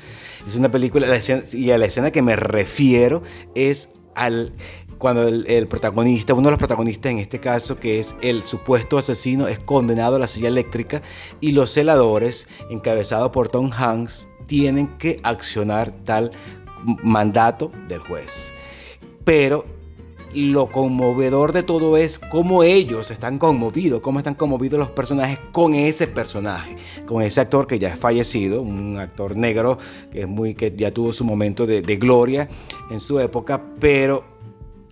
Es 0.46 0.56
una 0.56 0.70
película, 0.70 1.08
y 1.54 1.72
a 1.72 1.80
la 1.80 1.86
escena 1.88 2.12
que 2.12 2.22
me 2.22 2.36
refiero 2.36 3.24
es 3.56 3.89
al 4.13 4.54
cuando 5.00 5.27
el, 5.27 5.68
protagonista, 5.68 6.34
uno 6.34 6.46
de 6.46 6.51
los 6.51 6.60
protagonistas 6.60 7.12
en 7.12 7.20
este 7.20 7.39
caso, 7.39 7.80
que 7.80 7.98
es 8.00 8.16
el 8.22 8.44
supuesto 8.44 9.00
asesino, 9.00 9.48
es 9.48 9.60
condenado 9.60 10.16
a 10.16 10.20
la 10.20 10.27
silla 10.27 10.48
eléctrica 10.48 11.01
y 11.39 11.54
los 11.54 11.72
celadores, 11.72 12.48
encabezados 12.70 13.32
por 13.32 13.50
Tom 13.50 13.72
Hanks, 13.72 14.27
tienen 14.48 14.88
que 14.98 15.20
accionar 15.24 15.92
tal 16.04 16.32
mandato 17.04 17.72
del 17.88 18.00
juez. 18.00 18.54
Pero 19.24 19.66
lo 20.34 20.68
conmovedor 20.68 21.54
de 21.54 21.63
todo 21.63 21.98
es 21.98 22.20
cómo 22.20 22.63
ellos 22.63 23.12
están 23.12 23.39
conmovidos, 23.39 24.01
cómo 24.01 24.20
están 24.20 24.36
conmovidos 24.36 24.80
los 24.80 24.89
personajes 24.89 25.39
con 25.51 25.74
ese 25.74 26.08
personaje, 26.08 26.75
con 27.06 27.22
ese 27.22 27.42
actor 27.42 27.66
que 27.66 27.80
ya 27.80 27.89
es 27.89 28.00
fallecido, 28.00 28.62
un 28.62 29.00
actor 29.00 29.36
negro 29.36 29.77
que 30.12 30.22
es 30.22 30.27
muy 30.27 30.54
que 30.54 30.74
ya 30.75 30.92
tuvo 30.92 31.13
su 31.13 31.24
momento 31.24 31.66
de, 31.66 31.82
de 31.82 31.96
gloria 31.96 32.50
en 32.92 33.00
su 33.00 33.20
época, 33.20 33.62
pero 33.80 34.25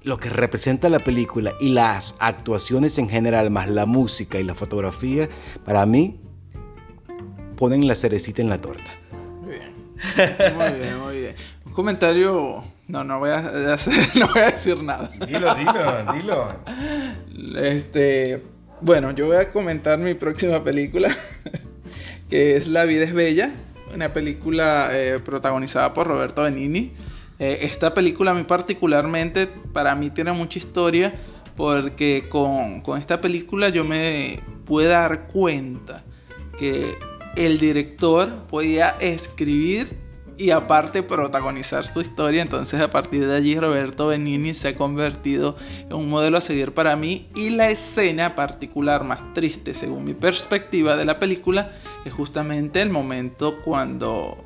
lo 0.04 0.18
que 0.18 0.30
representa 0.30 0.88
la 0.88 1.00
película 1.00 1.54
y 1.60 1.70
las 1.70 2.16
actuaciones 2.20 2.98
en 2.98 3.10
general, 3.10 3.50
más 3.50 3.68
la 3.68 3.86
música 3.86 4.40
y 4.40 4.44
la 4.44 4.56
fotografía, 4.56 5.28
para 5.66 5.86
mí 5.86 6.20
ponen 7.58 7.88
la 7.88 7.96
cerecita 7.96 8.42
en 8.42 8.50
la 8.50 8.60
torta. 8.60 8.92
Muy 10.56 10.80
bien, 10.80 11.00
muy 11.00 11.20
bien. 11.20 11.36
Un 11.66 11.74
comentario, 11.74 12.64
no, 12.88 13.04
no 13.04 13.20
voy 13.20 13.32
a, 13.32 13.42
no 14.16 14.28
voy 14.28 14.42
a 14.42 14.52
decir 14.52 14.82
nada. 14.84 15.10
Dilo, 15.26 15.56
dilo, 15.56 16.14
dilo. 16.14 16.56
Este, 17.60 18.44
bueno, 18.82 19.12
yo 19.12 19.28
voy 19.28 19.38
a 19.38 19.52
comentar 19.52 19.98
mi 19.98 20.14
próxima 20.14 20.64
película, 20.64 21.10
que 22.30 22.58
es 22.58 22.68
La 22.68 22.86
vida 22.86 23.04
es 23.04 23.14
bella, 23.14 23.52
una 23.94 24.14
película 24.14 24.90
eh, 24.92 25.20
protagonizada 25.24 25.94
por 25.94 26.08
Roberto 26.08 26.44
Benini. 26.44 26.92
Eh, 27.40 27.60
esta 27.62 27.94
película 27.94 28.32
a 28.32 28.34
mí 28.34 28.44
particularmente, 28.44 29.48
para 29.74 29.96
mí 29.96 30.10
tiene 30.10 30.32
mucha 30.34 30.60
historia, 30.60 31.14
porque 31.56 32.26
con, 32.30 32.82
con 32.82 33.00
esta 33.00 33.22
película 33.22 33.70
yo 33.70 33.84
me 33.84 34.42
pude 34.66 34.88
dar 34.88 35.28
cuenta 35.28 36.04
que 36.58 36.98
el 37.36 37.60
director 37.60 38.30
podía 38.50 38.92
escribir 39.00 40.06
y 40.38 40.52
aparte 40.52 41.04
protagonizar 41.04 41.86
su 41.86 42.02
historia. 42.02 42.42
Entonces 42.42 42.82
a 42.82 42.90
partir 42.90 43.26
de 43.26 43.36
allí 43.36 43.58
Roberto 43.58 44.08
Benini 44.08 44.54
se 44.54 44.70
ha 44.70 44.76
convertido 44.76 45.56
en 45.80 45.94
un 45.94 46.10
modelo 46.10 46.38
a 46.38 46.42
seguir 46.42 46.74
para 46.74 46.96
mí 46.96 47.30
y 47.36 47.52
la 47.52 47.70
escena 47.70 48.36
particular 48.36 49.04
más 49.04 49.34
triste 49.34 49.74
según 49.74 50.04
mi 50.06 50.14
perspectiva 50.14 50.98
de 50.98 51.06
la 51.06 51.20
película 51.20 51.72
es 52.04 52.14
justamente 52.14 52.82
el 52.82 52.90
momento 52.90 53.62
cuando 53.64 54.38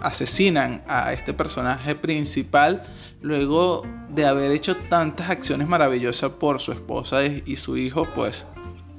asesinan 0.00 0.84
a 0.86 1.12
este 1.12 1.32
personaje 1.32 1.94
principal 1.94 2.82
luego 3.22 3.86
de 4.10 4.26
haber 4.26 4.50
hecho 4.50 4.76
tantas 4.88 5.30
acciones 5.30 5.66
maravillosas 5.66 6.32
por 6.32 6.60
su 6.60 6.72
esposa 6.72 7.24
y 7.24 7.56
su 7.56 7.76
hijo 7.76 8.06
pues 8.14 8.46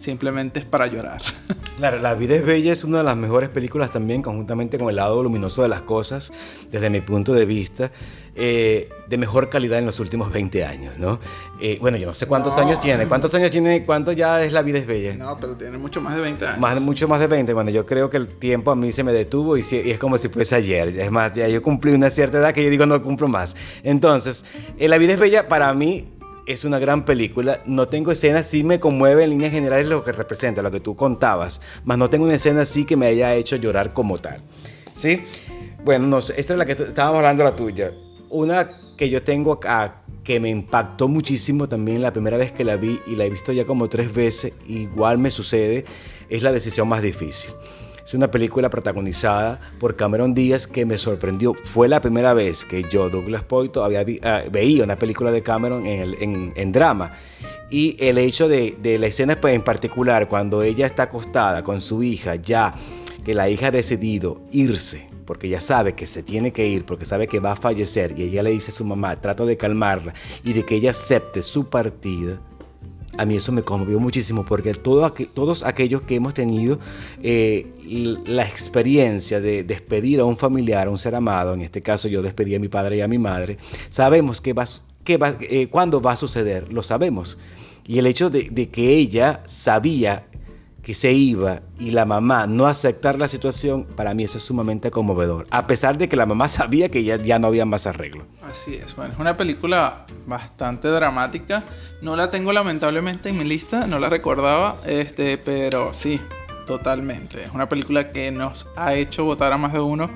simplemente 0.06 0.60
es 0.60 0.66
para 0.66 0.88
llorar. 0.88 1.22
Claro, 1.76 2.00
La 2.00 2.14
vida 2.14 2.36
es 2.36 2.46
bella 2.46 2.72
es 2.72 2.86
una 2.86 3.00
de 3.00 3.04
las 3.04 3.18
mejores 3.18 3.50
películas 3.50 3.92
también, 3.92 4.22
conjuntamente 4.22 4.78
con 4.78 4.88
El 4.88 4.96
lado 4.96 5.22
luminoso 5.22 5.62
de 5.62 5.68
las 5.68 5.82
cosas, 5.82 6.32
desde 6.72 6.90
mi 6.90 7.02
punto 7.02 7.34
de 7.34 7.46
vista, 7.46 7.92
eh, 8.34 8.88
de 9.10 9.18
mejor 9.18 9.50
calidad 9.50 9.80
en 9.80 9.86
los 9.86 10.00
últimos 10.00 10.32
20 10.32 10.64
años, 10.64 10.98
¿no? 10.98 11.20
Eh, 11.60 11.78
bueno, 11.82 11.98
yo 11.98 12.08
no 12.08 12.14
sé 12.14 12.28
cuántos 12.28 12.58
años 12.58 12.80
tiene, 12.80 13.10
cuántos 13.10 13.36
años 13.36 13.52
tiene, 13.52 13.84
cuánto 13.84 14.14
ya 14.14 14.42
es 14.42 14.54
La 14.54 14.62
vida 14.62 14.80
es 14.80 14.88
bella. 14.88 15.18
No, 15.18 15.38
pero 15.38 15.58
tiene 15.58 15.78
mucho 15.78 16.00
más 16.00 16.16
de 16.16 16.22
20 16.22 16.48
años. 16.48 16.60
Más, 16.60 16.80
mucho 16.80 17.10
más 17.10 17.20
de 17.20 17.28
20, 17.28 17.54
bueno, 17.54 17.72
yo 17.72 17.86
creo 17.86 18.10
que 18.10 18.16
el 18.16 18.30
tiempo 18.30 18.72
a 18.72 18.76
mí 18.78 18.94
se 18.94 19.04
me 19.04 19.12
detuvo 19.12 19.58
y, 19.58 19.62
es 19.62 20.00
como 20.00 20.18
si 20.18 20.30
fuese 20.30 20.56
ayer. 20.56 20.98
Es 20.98 21.12
más, 21.12 21.34
ya 21.34 21.50
yo 21.50 21.62
cumplí 21.62 21.92
una 21.92 22.10
cierta 22.10 22.38
edad 22.38 22.54
que 22.54 22.64
yo 22.64 22.70
digo 22.70 22.86
no 22.86 23.02
cumplo 23.02 23.28
más. 23.28 23.58
Entonces, 23.84 24.46
eh, 24.78 24.88
La 24.88 24.98
vida 24.98 25.12
es 25.12 25.20
bella 25.20 25.50
para 25.50 25.74
mí 25.74 26.15
es 26.46 26.66
una 26.66 26.80
gran 26.80 27.06
película. 27.06 27.62
No 27.66 27.88
tengo 27.88 28.12
escenas, 28.12 28.46
sí 28.48 28.64
me 28.64 28.80
conmueve 28.80 29.24
en 29.24 29.32
líneas 29.32 29.52
generales 29.52 29.88
lo 29.88 30.04
que 30.04 30.12
representa, 30.12 30.62
lo 30.62 30.72
que 30.72 30.80
tú 30.80 30.96
contabas, 30.96 31.62
más 31.84 31.98
no 31.98 32.10
tengo 32.10 32.26
una 32.26 32.36
escena 32.36 32.62
así 32.62 32.86
que 32.86 32.96
me 32.96 33.08
haya 33.08 33.34
hecho 33.36 33.56
llorar 33.56 33.94
como 33.94 34.18
tal. 34.18 34.42
¿Sí? 34.94 35.22
Bueno, 35.84 36.08
no, 36.08 36.20
esta 36.20 36.34
es 36.36 36.50
la 36.50 36.66
que 36.66 36.72
estábamos 36.72 37.20
hablando, 37.20 37.44
la 37.44 37.56
tuya. 37.56 37.92
Una 38.30 38.80
que 38.98 39.10
yo 39.10 39.24
tengo 39.24 39.54
acá 39.54 40.02
que 40.24 40.40
me 40.40 40.50
impactó 40.50 41.08
muchísimo 41.08 41.70
también 41.70 42.02
la 42.02 42.12
primera 42.12 42.38
vez 42.38 42.52
que 42.52 42.64
la 42.64 42.78
vi 42.78 43.00
y 43.06 43.16
la 43.16 43.26
he 43.26 43.30
visto 43.30 43.52
ya 43.52 43.66
como 43.66 43.88
tres 43.90 44.14
veces, 44.14 44.54
igual 44.68 45.20
me 45.20 45.30
sucede, 45.30 45.86
es 46.30 46.42
la 46.42 46.52
decisión 46.52 46.88
más 46.88 47.02
difícil. 47.02 47.52
Es 48.06 48.14
una 48.14 48.30
película 48.30 48.70
protagonizada 48.70 49.60
por 49.80 49.96
Cameron 49.96 50.36
Díaz 50.36 50.68
que 50.68 50.86
me 50.86 50.96
sorprendió. 50.96 51.56
Fue 51.56 51.88
la 51.88 52.02
primera 52.02 52.36
vez 52.36 52.64
que 52.64 52.84
yo, 52.84 53.10
Douglas 53.10 53.42
Poito, 53.42 53.84
había 53.84 54.06
ah, 54.22 54.44
veía 54.52 54.84
una 54.84 54.96
película 54.96 55.32
de 55.32 55.42
Cameron 55.42 55.88
en, 55.88 56.72
drama. 56.72 57.14
Y 57.72 57.98
el 58.00 58.20
hecho 58.20 58.48
de, 58.48 58.78
la 59.00 59.08
escena 59.08 59.42
pues, 59.42 59.56
en 59.56 59.64
particular, 59.64 60.28
cuando 60.28 60.62
ella 60.62 60.86
está 60.86 61.04
acostada 61.04 61.64
con 61.64 61.82
su 61.82 62.04
hija, 62.04 62.36
ya 62.36 62.76
que 63.24 63.34
la 63.34 63.50
hija 63.50 63.68
ha 63.68 63.72
decidido 63.72 64.40
irse 64.52 65.10
porque 65.26 65.50
ya 65.50 65.60
sabe 65.60 65.96
que 65.96 66.06
se 66.06 66.22
tiene 66.22 66.54
que 66.54 66.68
ir, 66.68 66.86
porque 66.86 67.06
sabe 67.06 67.28
que 67.28 67.40
va 67.40 67.54
a 67.54 67.56
fallecer, 67.56 68.14
y 68.16 68.22
ella 68.22 68.44
le 68.44 68.52
dice 68.52 68.70
a 68.70 68.76
su 68.76 68.86
mamá, 68.86 69.20
trata 69.20 69.44
de 69.44 69.58
calmarla 69.58 70.14
y 70.44 70.54
de 70.54 70.64
que 70.64 70.76
ella 70.76 70.92
acepte 70.92 71.42
su 71.42 71.68
partida, 71.68 72.40
a 73.18 73.26
mí 73.26 73.36
eso 73.36 73.52
me 73.52 73.62
conmovió 73.62 74.00
muchísimo 74.00 74.46
porque 74.46 74.74
todos 74.74 75.64
aquellos 75.64 76.02
que 76.04 76.16
hemos 76.16 76.34
tenido 76.34 76.80
eh, 77.24 77.68
la 78.26 78.44
experiencia 78.44 79.40
de 79.40 79.64
despedir 79.64 80.20
a 80.20 80.26
un 80.26 80.38
familiar, 80.38 80.88
a 80.88 80.90
un 80.90 80.98
ser 80.98 81.16
amado, 81.16 81.54
en 81.54 81.62
este 81.62 81.82
caso 81.82 82.08
yo 82.08 82.22
despedí 82.22 82.56
a 82.56 82.60
mi 82.60 82.68
padre 82.68 82.98
y 82.98 83.02
a 83.02 83.08
mi 83.08 83.18
madre, 83.18 83.58
sabemos 83.90 84.42
va, 85.18 85.38
eh, 85.42 85.68
cuándo 85.68 86.02
va 86.02 86.14
a 86.14 86.16
suceder, 86.16 86.72
lo 86.74 86.84
sabemos. 86.84 87.38
Y 87.88 88.00
el 88.00 88.08
hecho 88.08 88.32
de 88.32 88.70
que 88.70 88.96
ella 88.96 89.44
sabía 89.46 90.26
que 90.86 90.94
se 90.94 91.12
iba 91.12 91.64
y 91.80 91.90
la 91.90 92.06
mamá 92.06 92.46
no 92.46 92.68
aceptar 92.68 93.18
la 93.18 93.28
situación, 93.28 93.86
para 93.96 94.14
mí 94.14 94.24
eso 94.24 94.38
es 94.38 94.44
sumamente 94.44 94.92
conmovedor. 94.92 95.48
A 95.50 95.66
pesar 95.66 95.98
de 95.98 96.08
que 96.08 96.16
la 96.16 96.28
mamá 96.28 96.48
sabía 96.48 96.90
que 96.90 97.04
ya, 97.04 97.18
ya 97.18 97.40
no 97.40 97.48
había 97.48 97.66
más 97.66 97.88
arreglo. 97.88 98.28
Así 98.48 98.76
es, 98.76 98.96
bueno, 98.96 99.14
es 99.14 99.20
una 99.20 99.36
película 99.36 100.06
bastante 100.28 100.88
dramática. 100.90 101.64
No 102.04 102.16
la 102.16 102.30
tengo 102.30 102.54
lamentablemente 102.54 103.30
en 103.30 103.38
mi 103.40 103.46
lista, 103.46 103.88
no 103.88 103.98
la 103.98 104.10
recordaba, 104.10 104.76
este, 104.86 105.40
pero 105.40 105.92
sí, 105.92 106.22
totalmente. 106.68 107.44
Es 107.44 107.50
una 107.52 107.68
película 107.68 108.12
que 108.12 108.30
nos 108.30 108.68
ha 108.76 108.94
hecho 108.94 109.26
votar 109.26 109.54
a 109.54 109.58
más 109.58 109.74
de 109.74 109.80
uno 109.80 110.12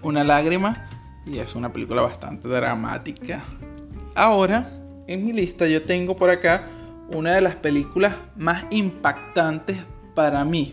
una 0.00 0.24
lágrima 0.24 0.88
y 1.26 1.38
es 1.38 1.54
una 1.54 1.70
película 1.70 2.00
bastante 2.00 2.48
dramática. 2.48 3.44
Ahora, 4.14 4.70
en 5.06 5.26
mi 5.26 5.34
lista 5.34 5.66
yo 5.66 5.82
tengo 5.82 6.16
por 6.16 6.30
acá 6.30 6.66
una 7.12 7.34
de 7.34 7.42
las 7.42 7.56
películas 7.56 8.16
más 8.36 8.64
impactantes 8.70 9.76
para 10.14 10.44
mí. 10.44 10.72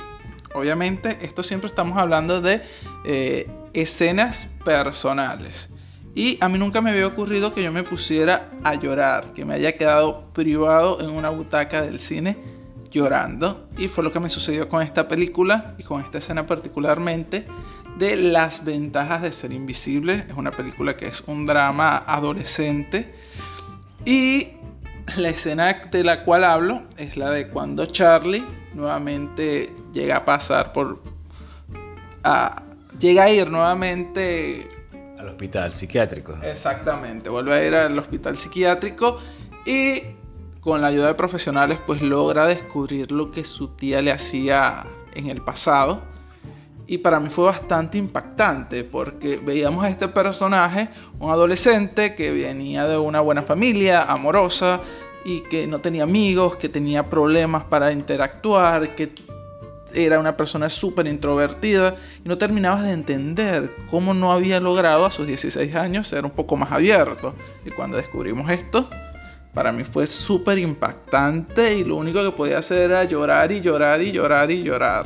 Obviamente, 0.54 1.18
esto 1.22 1.44
siempre 1.44 1.68
estamos 1.68 1.98
hablando 1.98 2.42
de 2.42 2.62
eh, 3.06 3.50
escenas 3.74 4.50
personales. 4.66 5.70
Y 6.14 6.38
a 6.42 6.50
mí 6.50 6.58
nunca 6.58 6.82
me 6.82 6.92
había 6.92 7.08
ocurrido 7.08 7.54
que 7.54 7.64
yo 7.64 7.72
me 7.72 7.84
pusiera 7.84 8.50
a 8.64 8.76
llorar, 8.76 9.34
que 9.34 9.46
me 9.46 9.54
haya 9.54 9.78
quedado 9.78 10.26
privado 10.34 11.00
en 11.00 11.10
una 11.10 11.30
butaca 11.30 11.82
del 11.82 12.00
cine 12.00 12.38
llorando. 12.92 13.70
Y 13.78 13.88
fue 13.88 14.04
lo 14.04 14.12
que 14.12 14.20
me 14.20 14.30
sucedió 14.30 14.68
con 14.68 14.82
esta 14.82 15.08
película 15.08 15.76
y 15.78 15.84
con 15.84 16.02
esta 16.02 16.18
escena 16.18 16.46
particularmente 16.46 17.46
de 17.98 18.18
las 18.18 18.66
ventajas 18.66 19.22
de 19.22 19.32
ser 19.32 19.54
invisible. 19.54 20.26
Es 20.30 20.36
una 20.36 20.52
película 20.52 20.98
que 20.98 21.08
es 21.08 21.24
un 21.28 21.46
drama 21.46 22.04
adolescente. 22.06 23.16
Y 24.04 24.50
la 25.16 25.30
escena 25.30 25.82
de 25.90 26.04
la 26.04 26.26
cual 26.26 26.44
hablo 26.44 26.84
es 26.98 27.16
la 27.16 27.32
de 27.32 27.48
cuando 27.48 27.86
Charlie 27.86 28.44
nuevamente 28.74 29.74
llega 29.94 30.18
a 30.18 30.26
pasar 30.26 30.74
por... 30.74 31.02
llega 33.00 33.24
a 33.24 33.30
ir 33.30 33.50
nuevamente... 33.50 34.68
Al 35.18 35.30
hospital 35.30 35.74
psiquiátrico. 35.74 36.38
Exactamente, 36.42 37.30
vuelve 37.30 37.54
a 37.54 37.66
ir 37.66 37.76
al 37.76 37.98
hospital 38.00 38.38
psiquiátrico 38.38 39.20
y 39.66 40.02
con 40.62 40.82
la 40.82 40.88
ayuda 40.88 41.08
de 41.08 41.14
profesionales 41.16 41.80
pues 41.86 42.02
logra 42.02 42.48
descubrir 42.48 43.12
lo 43.12 43.32
que 43.32 43.44
su 43.44 43.70
tía 43.70 44.02
le 44.02 44.12
hacía 44.12 44.86
en 45.14 45.28
el 45.28 45.42
pasado. 45.42 46.02
Y 46.88 46.98
para 46.98 47.20
mí 47.20 47.30
fue 47.30 47.46
bastante 47.46 47.98
impactante 47.98 48.84
porque 48.84 49.38
veíamos 49.38 49.86
a 49.86 49.90
este 49.90 50.10
personaje, 50.10 50.90
un 51.20 51.32
adolescente 51.32 52.16
que 52.16 52.32
venía 52.32 52.86
de 52.86 52.98
una 52.98 53.22
buena 53.22 53.44
familia, 53.44 54.04
amorosa, 54.04 54.82
y 55.24 55.42
que 55.42 55.68
no 55.68 55.80
tenía 55.80 56.04
amigos, 56.04 56.56
que 56.56 56.70
tenía 56.70 57.10
problemas 57.10 57.64
para 57.66 57.92
interactuar, 57.92 58.96
que 58.96 59.14
era 59.94 60.20
una 60.20 60.38
persona 60.38 60.70
súper 60.70 61.08
introvertida 61.08 61.98
y 62.24 62.28
no 62.28 62.38
terminabas 62.38 62.84
de 62.84 62.92
entender 62.92 63.72
cómo 63.90 64.14
no 64.14 64.32
había 64.32 64.60
logrado 64.60 65.06
a 65.06 65.12
sus 65.12 65.28
16 65.28 65.76
años 65.76 66.08
ser 66.08 66.26
un 66.26 66.32
poco 66.32 66.56
más 66.56 66.72
abierto. 66.72 67.34
Y 67.66 67.72
cuando 67.72 67.98
descubrimos 67.98 68.50
esto, 68.50 68.90
para 69.54 69.72
mí 69.72 69.84
fue 69.84 70.08
súper 70.08 70.58
impactante 70.60 71.76
y 71.76 71.84
lo 71.84 71.96
único 71.96 72.24
que 72.24 72.32
podía 72.32 72.60
hacer 72.60 72.92
era 72.92 73.04
llorar 73.04 73.52
y 73.52 73.62
llorar 73.62 74.02
y 74.02 74.12
llorar 74.12 74.50
y 74.52 74.64
llorar. 74.64 75.06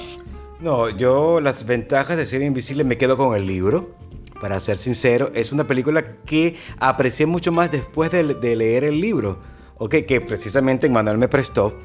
No, 0.60 0.90
yo 0.90 1.42
las 1.42 1.66
ventajas 1.66 2.18
de 2.18 2.26
ser 2.26 2.42
invisible 2.42 2.84
me 2.84 2.98
quedo 2.98 3.18
con 3.18 3.36
el 3.36 3.46
libro. 3.46 3.96
Para 4.40 4.60
ser 4.60 4.78
sincero, 4.78 5.32
es 5.34 5.54
una 5.54 5.66
película 5.66 6.18
que 6.26 6.56
aprecié 6.78 7.26
mucho 7.26 7.52
más 7.52 7.72
después 7.72 8.12
de, 8.12 8.36
de 8.36 8.56
leer 8.56 8.84
el 8.84 9.00
libro 9.00 9.40
ok, 9.78 9.96
que 10.08 10.22
precisamente 10.22 10.90
Manuel 10.90 11.18
me 11.18 11.28
prestó, 11.28 11.76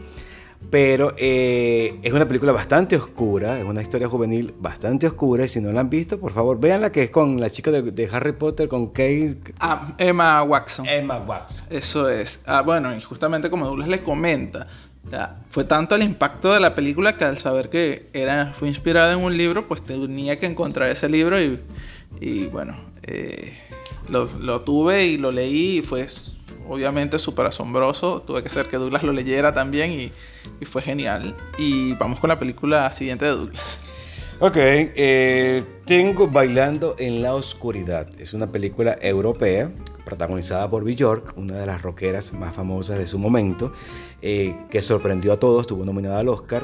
pero 0.68 1.14
eh, 1.16 1.98
es 2.02 2.12
una 2.12 2.26
película 2.26 2.52
bastante 2.52 2.96
oscura, 2.96 3.58
es 3.58 3.64
una 3.64 3.82
historia 3.82 4.08
juvenil 4.08 4.54
bastante 4.58 5.06
oscura, 5.06 5.44
y 5.44 5.48
si 5.48 5.60
no 5.60 5.72
la 5.72 5.80
han 5.80 5.90
visto, 5.90 6.20
por 6.20 6.32
favor, 6.32 6.60
véanla, 6.60 6.92
que 6.92 7.04
es 7.04 7.10
con 7.10 7.40
la 7.40 7.48
chica 7.50 7.70
de, 7.70 8.08
Harry 8.12 8.32
Potter, 8.32 8.68
con 8.68 8.88
Kate... 8.88 9.38
Ah, 9.58 9.94
Emma 9.96 10.42
Watson. 10.42 10.86
Emma 10.86 11.18
Watson. 11.18 11.66
Eso 11.70 12.08
es. 12.08 12.42
Ah, 12.46 12.62
bueno, 12.62 12.94
y 12.94 13.00
justamente 13.00 13.48
como 13.48 13.66
Douglas 13.66 13.88
le 13.88 14.02
comenta, 14.02 14.66
fue 15.48 15.64
tanto 15.64 15.94
el 15.94 16.02
impacto 16.02 16.52
de 16.52 16.60
la 16.60 16.74
película 16.74 17.16
que 17.16 17.24
al 17.24 17.38
saber 17.38 17.70
que 17.70 18.08
era, 18.12 18.52
fue 18.52 18.68
inspirada 18.68 19.14
en 19.14 19.20
un 19.20 19.36
libro, 19.36 19.66
pues 19.66 19.82
tenía 19.82 20.38
que 20.38 20.46
encontrar 20.46 20.90
ese 20.90 21.08
libro 21.08 21.40
y, 21.40 21.58
y 22.20 22.46
bueno, 22.46 22.76
eh, 23.02 23.58
lo, 24.08 24.26
lo, 24.38 24.60
tuve 24.60 25.06
y 25.06 25.18
lo 25.18 25.30
leí 25.30 25.78
y 25.78 25.82
fue 25.82 26.06
obviamente 26.70 27.18
súper 27.18 27.46
asombroso. 27.46 28.22
Tuve 28.22 28.42
que 28.42 28.48
hacer 28.48 28.68
que 28.68 28.76
Douglas 28.76 29.02
lo 29.02 29.12
leyera 29.12 29.52
también 29.52 29.90
y, 29.90 30.12
fue 30.64 30.80
genial. 30.80 31.36
Y 31.58 31.94
vamos 31.94 32.20
con 32.20 32.28
la 32.28 32.38
película 32.38 32.90
siguiente 32.92 33.24
de 33.24 33.32
Douglas. 33.32 33.80
Ok, 34.38 34.56
eh, 34.56 35.64
tengo 35.84 36.28
Bailando 36.28 36.94
en 36.98 37.22
la 37.22 37.34
Oscuridad. 37.34 38.08
Es 38.18 38.32
una 38.32 38.46
película 38.46 38.96
europea 39.02 39.70
protagonizada 40.04 40.68
por 40.68 40.84
Bjork, 40.84 41.36
una 41.36 41.56
de 41.56 41.66
las 41.66 41.82
rockeras 41.82 42.32
más 42.32 42.54
famosas 42.54 42.98
de 42.98 43.06
su 43.06 43.18
momento, 43.18 43.72
eh, 44.22 44.54
que 44.70 44.82
sorprendió 44.82 45.32
a 45.32 45.38
todos, 45.38 45.62
estuvo 45.62 45.84
nominada 45.84 46.18
al 46.18 46.28
Oscar 46.28 46.62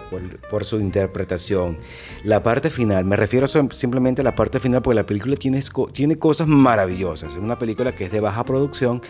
por, 0.50 0.64
su 0.64 0.78
interpretación. 0.78 1.78
La 2.24 2.42
parte 2.42 2.68
final, 2.68 3.04
me 3.04 3.16
refiero 3.16 3.46
simplemente 3.46 4.20
a 4.20 4.24
la 4.24 4.34
parte 4.34 4.60
final 4.60 4.82
porque 4.82 4.96
la 4.96 5.06
película 5.06 5.36
tiene, 5.36 6.18
cosas 6.18 6.46
maravillosas. 6.46 7.32
Es 7.32 7.38
una 7.38 7.58
película 7.58 7.94
que 7.94 8.04
es 8.04 8.12
de 8.12 8.20
baja 8.20 8.44
producción, 8.44 9.00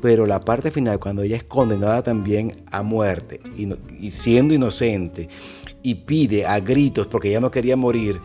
pero 0.00 0.26
la 0.26 0.40
parte 0.40 0.70
final, 0.70 1.00
cuando 1.00 1.22
ella 1.22 1.36
es 1.36 1.44
condenada 1.44 2.02
también 2.02 2.62
a 2.70 2.82
muerte 2.82 3.40
y, 3.56 4.10
siendo 4.10 4.54
inocente 4.54 5.28
y 5.82 5.94
pide 5.94 6.46
a 6.46 6.60
gritos 6.60 7.06
porque 7.06 7.28
ella 7.28 7.40
no 7.40 7.50
quería 7.50 7.76
morir, 7.76 8.20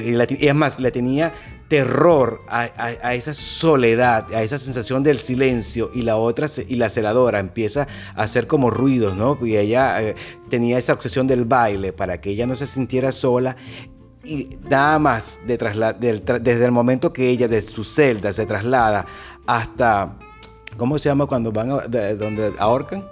y 0.00 0.46
es 0.46 0.54
más, 0.54 0.80
le 0.80 0.90
tenía 0.90 1.32
terror 1.72 2.42
a, 2.48 3.14
esa 3.14 3.32
soledad, 3.32 4.30
a 4.34 4.42
esa 4.42 4.58
sensación 4.58 5.02
del 5.02 5.18
silencio 5.18 5.90
y 5.94 6.02
la 6.02 6.18
otra, 6.18 6.46
y 6.68 6.74
la 6.74 6.90
celadora 6.90 7.38
empieza 7.38 7.88
a 8.14 8.24
hacer 8.24 8.46
como 8.46 8.68
ruidos, 8.68 9.16
¿no? 9.16 9.38
Y 9.40 9.56
ella 9.56 10.02
eh, 10.02 10.14
tenía 10.50 10.76
esa 10.76 10.92
obsesión 10.92 11.26
del 11.26 11.46
baile 11.46 11.94
para 11.94 12.20
que 12.20 12.28
ella 12.28 12.46
no 12.46 12.54
se 12.56 12.66
sintiera 12.66 13.10
sola 13.10 13.56
y 14.22 14.50
nada 14.68 14.98
más 14.98 15.40
de 15.46 15.56
desde 16.42 16.62
el 16.66 16.72
momento 16.72 17.10
que 17.10 17.30
ella 17.30 17.48
de 17.48 17.62
su 17.62 17.84
celda 17.84 18.34
se 18.34 18.44
traslada 18.44 19.06
hasta, 19.46 20.18
¿cómo 20.76 20.98
se 20.98 21.08
llama 21.08 21.24
cuando 21.24 21.52
van 21.52 21.70
a, 21.70 21.78
donde 21.86 22.52
ahorcan? 22.58 23.02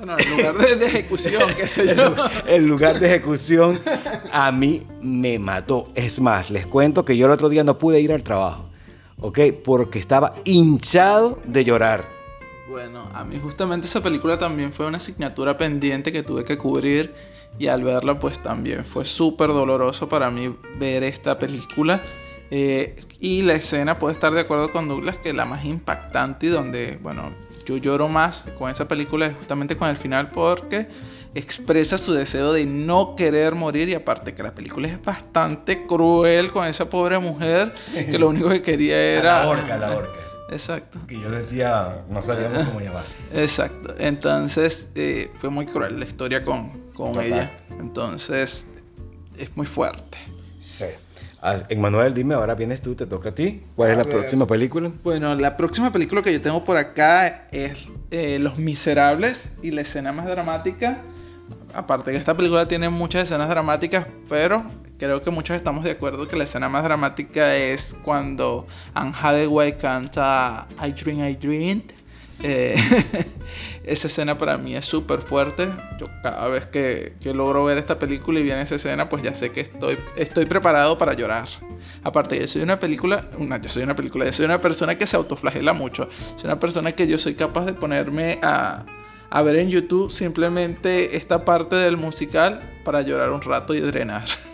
Bueno, 0.00 0.16
el 0.16 0.30
lugar 0.30 0.78
de, 0.78 0.86
ejecución, 0.86 1.42
qué 1.54 1.68
sé 1.68 1.94
yo. 1.94 2.14
El 2.46 2.66
lugar 2.66 2.98
de 2.98 3.08
ejecución 3.08 3.78
a 4.32 4.50
mí 4.50 4.86
me 5.02 5.38
mató. 5.38 5.88
Es 5.94 6.22
más, 6.22 6.50
les 6.50 6.66
cuento 6.66 7.04
que 7.04 7.18
yo 7.18 7.26
el 7.26 7.32
otro 7.32 7.50
día 7.50 7.64
no 7.64 7.76
pude 7.76 8.00
ir 8.00 8.10
al 8.10 8.22
trabajo, 8.22 8.64
¿ok? 9.18 9.40
Porque 9.62 9.98
estaba 9.98 10.36
hinchado 10.44 11.38
de 11.44 11.66
llorar. 11.66 12.06
Bueno, 12.70 13.10
a 13.12 13.24
mí 13.24 13.38
justamente 13.42 13.86
esa 13.88 14.02
película 14.02 14.38
también 14.38 14.72
fue 14.72 14.86
una 14.86 14.96
asignatura 14.96 15.58
pendiente 15.58 16.10
que 16.12 16.22
tuve 16.22 16.44
que 16.44 16.56
cubrir 16.56 17.12
y 17.58 17.66
al 17.66 17.84
verla 17.84 18.18
pues 18.18 18.42
también 18.42 18.86
fue 18.86 19.04
súper 19.04 19.48
doloroso 19.48 20.08
para 20.08 20.30
mí 20.30 20.56
ver 20.78 21.02
esta 21.02 21.38
película. 21.38 22.00
Eh, 22.50 23.04
y 23.20 23.42
la 23.42 23.52
escena, 23.52 23.98
puede 23.98 24.14
estar 24.14 24.32
de 24.32 24.40
acuerdo 24.40 24.72
con 24.72 24.88
Douglas, 24.88 25.18
que 25.18 25.34
la 25.34 25.44
más 25.44 25.66
impactante 25.66 26.46
y 26.46 26.48
donde, 26.48 26.98
bueno, 27.02 27.32
yo 27.70 27.76
lloro 27.76 28.08
más 28.08 28.46
con 28.58 28.68
esa 28.68 28.88
película 28.88 29.32
justamente 29.38 29.76
con 29.76 29.88
el 29.88 29.96
final 29.96 30.30
porque 30.32 30.88
expresa 31.34 31.98
su 31.98 32.12
deseo 32.12 32.52
de 32.52 32.66
no 32.66 33.14
querer 33.14 33.54
morir 33.54 33.88
y 33.88 33.94
aparte 33.94 34.34
que 34.34 34.42
la 34.42 34.52
película 34.52 34.88
es 34.88 35.00
bastante 35.00 35.86
cruel 35.86 36.50
con 36.50 36.66
esa 36.66 36.90
pobre 36.90 37.20
mujer 37.20 37.72
que 37.92 38.18
lo 38.18 38.28
único 38.28 38.48
que 38.48 38.62
quería 38.62 39.00
era... 39.18 39.44
La 39.44 39.48
horca, 39.48 39.76
la 39.76 39.90
horca. 39.96 40.20
Exacto. 40.50 40.98
Y 41.08 41.22
yo 41.22 41.30
decía, 41.30 42.02
no 42.08 42.20
sabíamos 42.22 42.64
cómo 42.66 42.80
llamar. 42.80 43.04
Exacto. 43.32 43.94
Entonces 43.98 44.88
eh, 44.96 45.30
fue 45.38 45.48
muy 45.48 45.66
cruel 45.66 46.00
la 46.00 46.06
historia 46.06 46.42
con, 46.42 46.90
con 46.92 47.20
ella. 47.20 47.52
Entonces 47.78 48.66
es 49.38 49.56
muy 49.56 49.66
fuerte. 49.66 50.18
Sí. 50.58 50.86
Emanuel, 51.68 52.12
dime, 52.12 52.34
ahora 52.34 52.54
vienes 52.54 52.82
tú, 52.82 52.94
te 52.94 53.06
toca 53.06 53.30
a 53.30 53.34
ti. 53.34 53.62
¿Cuál 53.74 53.92
es 53.92 53.96
la 53.96 54.04
próxima 54.04 54.46
película? 54.46 54.90
Bueno, 55.02 55.34
la 55.34 55.56
próxima 55.56 55.90
película 55.90 56.22
que 56.22 56.32
yo 56.32 56.40
tengo 56.40 56.64
por 56.64 56.76
acá 56.76 57.48
es 57.50 57.88
eh, 58.10 58.38
Los 58.38 58.58
Miserables 58.58 59.52
y 59.62 59.70
la 59.70 59.80
escena 59.80 60.12
más 60.12 60.26
dramática. 60.26 60.98
Aparte 61.72 62.10
que 62.10 62.18
esta 62.18 62.36
película 62.36 62.68
tiene 62.68 62.90
muchas 62.90 63.24
escenas 63.24 63.48
dramáticas, 63.48 64.06
pero 64.28 64.62
creo 64.98 65.22
que 65.22 65.30
muchos 65.30 65.56
estamos 65.56 65.84
de 65.84 65.92
acuerdo 65.92 66.28
que 66.28 66.36
la 66.36 66.44
escena 66.44 66.68
más 66.68 66.84
dramática 66.84 67.56
es 67.56 67.96
cuando 68.04 68.66
Anne 68.92 69.12
Hathaway 69.18 69.78
canta 69.78 70.66
I 70.84 70.92
Dream, 70.92 71.24
I 71.24 71.34
Dream 71.36 71.82
eh, 72.42 72.76
esa 73.84 74.06
escena 74.06 74.38
para 74.38 74.56
mí 74.58 74.74
es 74.74 74.84
súper 74.84 75.20
fuerte. 75.20 75.68
Yo 75.98 76.06
cada 76.22 76.48
vez 76.48 76.66
que, 76.66 77.12
logro 77.34 77.64
ver 77.64 77.78
esta 77.78 77.98
película 77.98 78.40
y 78.40 78.42
viene 78.42 78.62
esa 78.62 78.76
escena, 78.76 79.08
pues 79.08 79.22
ya 79.22 79.34
sé 79.34 79.50
que 79.50 79.60
estoy, 79.60 79.98
estoy 80.16 80.46
preparado 80.46 80.98
para 80.98 81.14
llorar. 81.14 81.48
Aparte, 82.02 82.38
yo 82.38 82.46
soy 82.48 82.62
una 82.62 82.78
película, 82.78 83.28
una, 83.38 83.60
yo 83.60 83.68
soy 83.68 83.82
una 83.82 83.96
película, 83.96 84.24
yo 84.26 84.32
soy 84.32 84.46
una 84.46 84.60
persona 84.60 84.96
que 84.96 85.06
se 85.06 85.16
autoflagela 85.16 85.72
mucho. 85.72 86.08
Soy 86.36 86.46
una 86.46 86.60
persona 86.60 86.92
que 86.92 87.06
yo 87.06 87.18
soy 87.18 87.34
capaz 87.34 87.66
de 87.66 87.72
ponerme 87.72 88.38
a, 88.42 88.84
a 89.30 89.42
ver 89.42 89.56
en 89.56 89.70
YouTube 89.70 90.10
simplemente 90.10 91.16
esta 91.16 91.44
parte 91.44 91.76
del 91.76 91.96
musical 91.96 92.60
para 92.84 93.02
llorar 93.02 93.30
un 93.30 93.42
rato 93.42 93.74
y 93.74 93.80
drenar. 93.80 94.24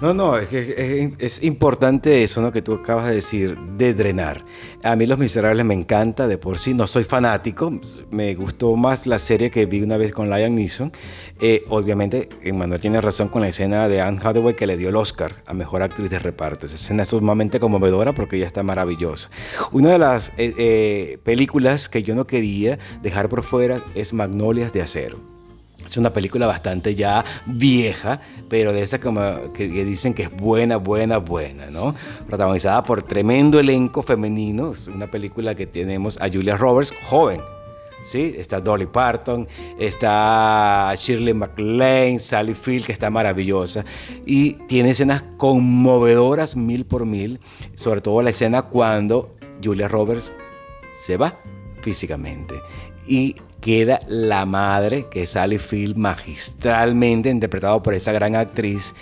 No, 0.00 0.12
no, 0.12 0.36
es 0.36 1.42
importante 1.42 2.24
eso 2.24 2.42
¿no? 2.42 2.50
que 2.50 2.62
tú 2.62 2.74
acabas 2.74 3.06
de 3.06 3.14
decir, 3.14 3.56
de 3.76 3.94
drenar. 3.94 4.44
A 4.82 4.96
mí 4.96 5.06
Los 5.06 5.18
Miserables 5.18 5.64
me 5.64 5.74
encanta, 5.74 6.26
de 6.26 6.36
por 6.36 6.58
sí 6.58 6.74
no 6.74 6.86
soy 6.86 7.04
fanático, 7.04 7.72
me 8.10 8.34
gustó 8.34 8.74
más 8.74 9.06
la 9.06 9.20
serie 9.20 9.50
que 9.50 9.66
vi 9.66 9.82
una 9.82 9.96
vez 9.96 10.12
con 10.12 10.28
Liam 10.28 10.54
Neeson. 10.54 10.90
Eh, 11.40 11.64
obviamente, 11.68 12.28
Emmanuel 12.42 12.80
tiene 12.80 13.00
razón 13.00 13.28
con 13.28 13.42
la 13.42 13.48
escena 13.48 13.88
de 13.88 14.00
Anne 14.00 14.18
Hathaway 14.22 14.56
que 14.56 14.66
le 14.66 14.76
dio 14.76 14.88
el 14.88 14.96
Oscar 14.96 15.42
a 15.46 15.54
Mejor 15.54 15.82
Actriz 15.82 16.10
de 16.10 16.18
Reparto. 16.18 16.66
Esa 16.66 16.74
escena 16.74 17.04
es 17.04 17.10
sumamente 17.10 17.60
conmovedora 17.60 18.12
porque 18.12 18.36
ella 18.36 18.46
está 18.46 18.62
maravillosa. 18.62 19.30
Una 19.70 19.90
de 19.90 19.98
las 19.98 20.30
eh, 20.38 20.54
eh, 20.58 21.18
películas 21.22 21.88
que 21.88 22.02
yo 22.02 22.14
no 22.16 22.26
quería 22.26 22.78
dejar 23.00 23.28
por 23.28 23.44
fuera 23.44 23.80
es 23.94 24.12
Magnolias 24.12 24.72
de 24.72 24.82
Acero. 24.82 25.33
Es 25.88 25.96
una 25.96 26.12
película 26.12 26.46
bastante 26.46 26.94
ya 26.94 27.24
vieja, 27.46 28.20
pero 28.48 28.72
de 28.72 28.82
esa 28.82 29.00
como 29.00 29.52
que, 29.52 29.68
dicen 29.68 30.14
que 30.14 30.24
es 30.24 30.30
buena, 30.30 30.76
buena, 30.76 31.18
buena, 31.18 31.66
¿no? 31.70 31.94
Protagonizada 32.26 32.82
por 32.84 33.02
tremendo 33.02 33.60
elenco 33.60 34.02
femenino. 34.02 34.72
Es 34.72 34.88
una 34.88 35.10
película 35.10 35.54
que 35.54 35.66
tenemos 35.66 36.20
a 36.20 36.28
Julia 36.28 36.56
Roberts, 36.56 36.92
joven, 37.08 37.40
¿sí? 38.02 38.34
Está 38.36 38.60
Dolly 38.60 38.86
Parton, 38.86 39.46
está 39.78 40.94
Shirley 40.96 41.34
MacLaine, 41.34 42.18
Sally 42.18 42.54
Field, 42.54 42.86
que 42.86 42.92
está 42.92 43.10
maravillosa. 43.10 43.84
Y 44.26 44.54
tiene 44.66 44.90
escenas 44.90 45.24
conmovedoras 45.36 46.56
mil 46.56 46.84
por 46.84 47.06
mil, 47.06 47.40
sobre 47.74 48.00
todo 48.00 48.22
la 48.22 48.30
escena 48.30 48.62
cuando 48.62 49.34
Julia 49.62 49.88
Roberts 49.88 50.34
se 51.04 51.16
va 51.16 51.36
físicamente. 51.82 52.54
Y 53.06 53.34
queda 53.64 54.00
la 54.08 54.44
madre, 54.44 55.06
que 55.10 55.22
es 55.22 55.30
Sally 55.30 55.56
Field, 55.56 55.96
magistralmente 55.96 57.30
interpretado 57.30 57.82
por 57.82 57.94
esa 57.94 58.12
gran 58.12 58.36
actriz, 58.36 58.94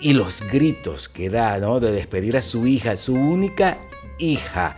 y 0.00 0.12
los 0.12 0.42
gritos 0.50 1.08
que 1.08 1.30
da, 1.30 1.56
¿no? 1.58 1.78
De 1.78 1.92
despedir 1.92 2.36
a 2.36 2.42
su 2.42 2.66
hija, 2.66 2.96
su 2.96 3.14
única 3.14 3.78
hija. 4.18 4.76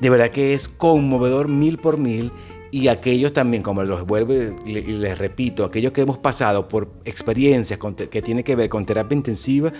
De 0.00 0.10
verdad 0.10 0.28
que 0.28 0.52
es 0.52 0.68
conmovedor 0.68 1.48
mil 1.48 1.78
por 1.78 1.96
mil. 1.96 2.30
Y 2.70 2.88
aquellos 2.88 3.32
también, 3.32 3.62
como 3.62 3.84
los 3.84 4.04
vuelvo 4.04 4.34
y 4.66 4.72
les 4.72 5.16
repito, 5.16 5.64
aquellos 5.64 5.92
que 5.92 6.02
hemos 6.02 6.18
pasado 6.18 6.68
por 6.68 6.90
experiencias 7.06 7.78
que 8.10 8.20
tienen 8.22 8.44
que 8.44 8.54
ver 8.54 8.68
con 8.68 8.84
terapia 8.84 9.16
intensiva, 9.16 9.72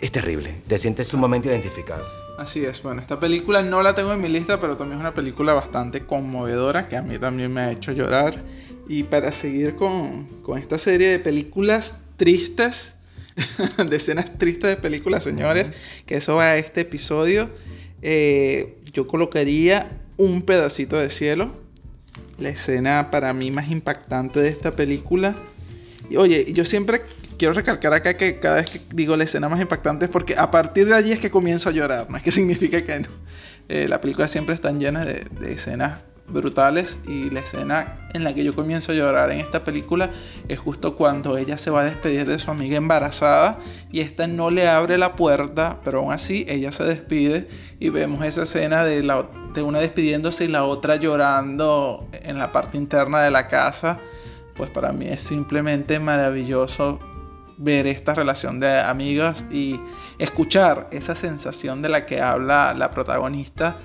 es 0.00 0.12
terrible. 0.12 0.62
Te 0.68 0.78
sientes 0.78 1.08
sumamente 1.08 1.48
identificado. 1.48 2.27
Así 2.38 2.64
es, 2.64 2.80
bueno, 2.84 3.00
esta 3.00 3.18
película 3.18 3.62
no 3.62 3.82
la 3.82 3.96
tengo 3.96 4.12
en 4.12 4.20
mi 4.20 4.28
lista, 4.28 4.60
pero 4.60 4.76
también 4.76 5.00
es 5.00 5.00
una 5.00 5.12
película 5.12 5.54
bastante 5.54 6.02
conmovedora 6.02 6.88
que 6.88 6.94
a 6.94 7.02
mí 7.02 7.18
también 7.18 7.52
me 7.52 7.62
ha 7.62 7.72
hecho 7.72 7.90
llorar. 7.90 8.40
Y 8.88 9.02
para 9.02 9.32
seguir 9.32 9.74
con, 9.74 10.26
con 10.44 10.56
esta 10.56 10.78
serie 10.78 11.08
de 11.08 11.18
películas 11.18 11.98
tristes, 12.16 12.94
de 13.84 13.96
escenas 13.96 14.38
tristes 14.38 14.70
de 14.70 14.76
películas, 14.76 15.24
señores, 15.24 15.72
que 16.06 16.18
eso 16.18 16.36
va 16.36 16.44
a 16.44 16.56
este 16.58 16.82
episodio, 16.82 17.50
eh, 18.02 18.76
yo 18.92 19.08
colocaría 19.08 19.98
un 20.16 20.42
pedacito 20.42 20.96
de 20.96 21.10
cielo, 21.10 21.50
la 22.38 22.50
escena 22.50 23.10
para 23.10 23.32
mí 23.32 23.50
más 23.50 23.68
impactante 23.68 24.38
de 24.38 24.50
esta 24.50 24.76
película. 24.76 25.34
Y 26.08 26.14
oye, 26.14 26.52
yo 26.52 26.64
siempre 26.64 27.02
quiero 27.38 27.54
recalcar 27.54 27.94
acá 27.94 28.14
que 28.14 28.38
cada 28.38 28.56
vez 28.56 28.70
que 28.70 28.80
digo 28.92 29.16
la 29.16 29.24
escena 29.24 29.48
más 29.48 29.60
impactante 29.60 30.06
es 30.06 30.10
porque 30.10 30.36
a 30.36 30.50
partir 30.50 30.86
de 30.86 30.94
allí 30.94 31.12
es 31.12 31.20
que 31.20 31.30
comienzo 31.30 31.70
a 31.70 31.72
llorar. 31.72 32.10
No 32.10 32.16
es 32.16 32.22
que 32.22 32.32
significa 32.32 32.82
que 32.84 33.00
no. 33.00 33.08
Eh, 33.68 33.86
la 33.88 34.00
película 34.00 34.26
siempre 34.26 34.54
está 34.54 34.70
llena 34.72 35.04
de, 35.04 35.26
escenas 35.46 36.00
brutales 36.26 36.98
y 37.06 37.30
la 37.30 37.40
escena 37.40 37.96
en 38.12 38.22
la 38.22 38.34
que 38.34 38.44
yo 38.44 38.54
comienzo 38.54 38.92
a 38.92 38.94
llorar 38.94 39.30
en 39.30 39.40
esta 39.40 39.64
película 39.64 40.10
es 40.46 40.58
justo 40.58 40.94
cuando 40.94 41.38
ella 41.38 41.56
se 41.56 41.70
va 41.70 41.80
a 41.80 41.84
despedir 41.84 42.26
de 42.26 42.38
su 42.38 42.50
amiga 42.50 42.76
embarazada 42.76 43.58
y 43.90 44.00
esta 44.00 44.26
no 44.26 44.50
le 44.50 44.68
abre 44.68 44.98
la 44.98 45.16
puerta, 45.16 45.78
pero 45.84 46.00
aún 46.00 46.12
así 46.12 46.44
ella 46.46 46.70
se 46.70 46.84
despide 46.84 47.48
y 47.80 47.88
vemos 47.88 48.22
esa 48.26 48.42
escena 48.42 48.84
de, 48.84 49.02
la, 49.02 49.26
de 49.54 49.62
una 49.62 49.80
despidiéndose 49.80 50.44
y 50.44 50.48
la 50.48 50.64
otra 50.64 50.96
llorando 50.96 52.06
en 52.12 52.36
la 52.36 52.52
parte 52.52 52.76
interna 52.76 53.22
de 53.22 53.30
la 53.30 53.48
casa. 53.48 53.98
Pues 54.54 54.70
para 54.70 54.92
mí 54.92 55.06
es 55.06 55.22
simplemente 55.22 55.98
maravilloso 55.98 57.00
ver 57.58 57.86
esta 57.86 58.14
relación 58.14 58.60
de 58.60 58.80
amigas 58.80 59.44
y 59.50 59.78
escuchar 60.18 60.88
esa 60.90 61.14
sensación 61.14 61.82
de 61.82 61.88
la 61.88 62.06
que 62.06 62.20
habla 62.22 62.72
la 62.72 62.90
protagonista 62.90 63.76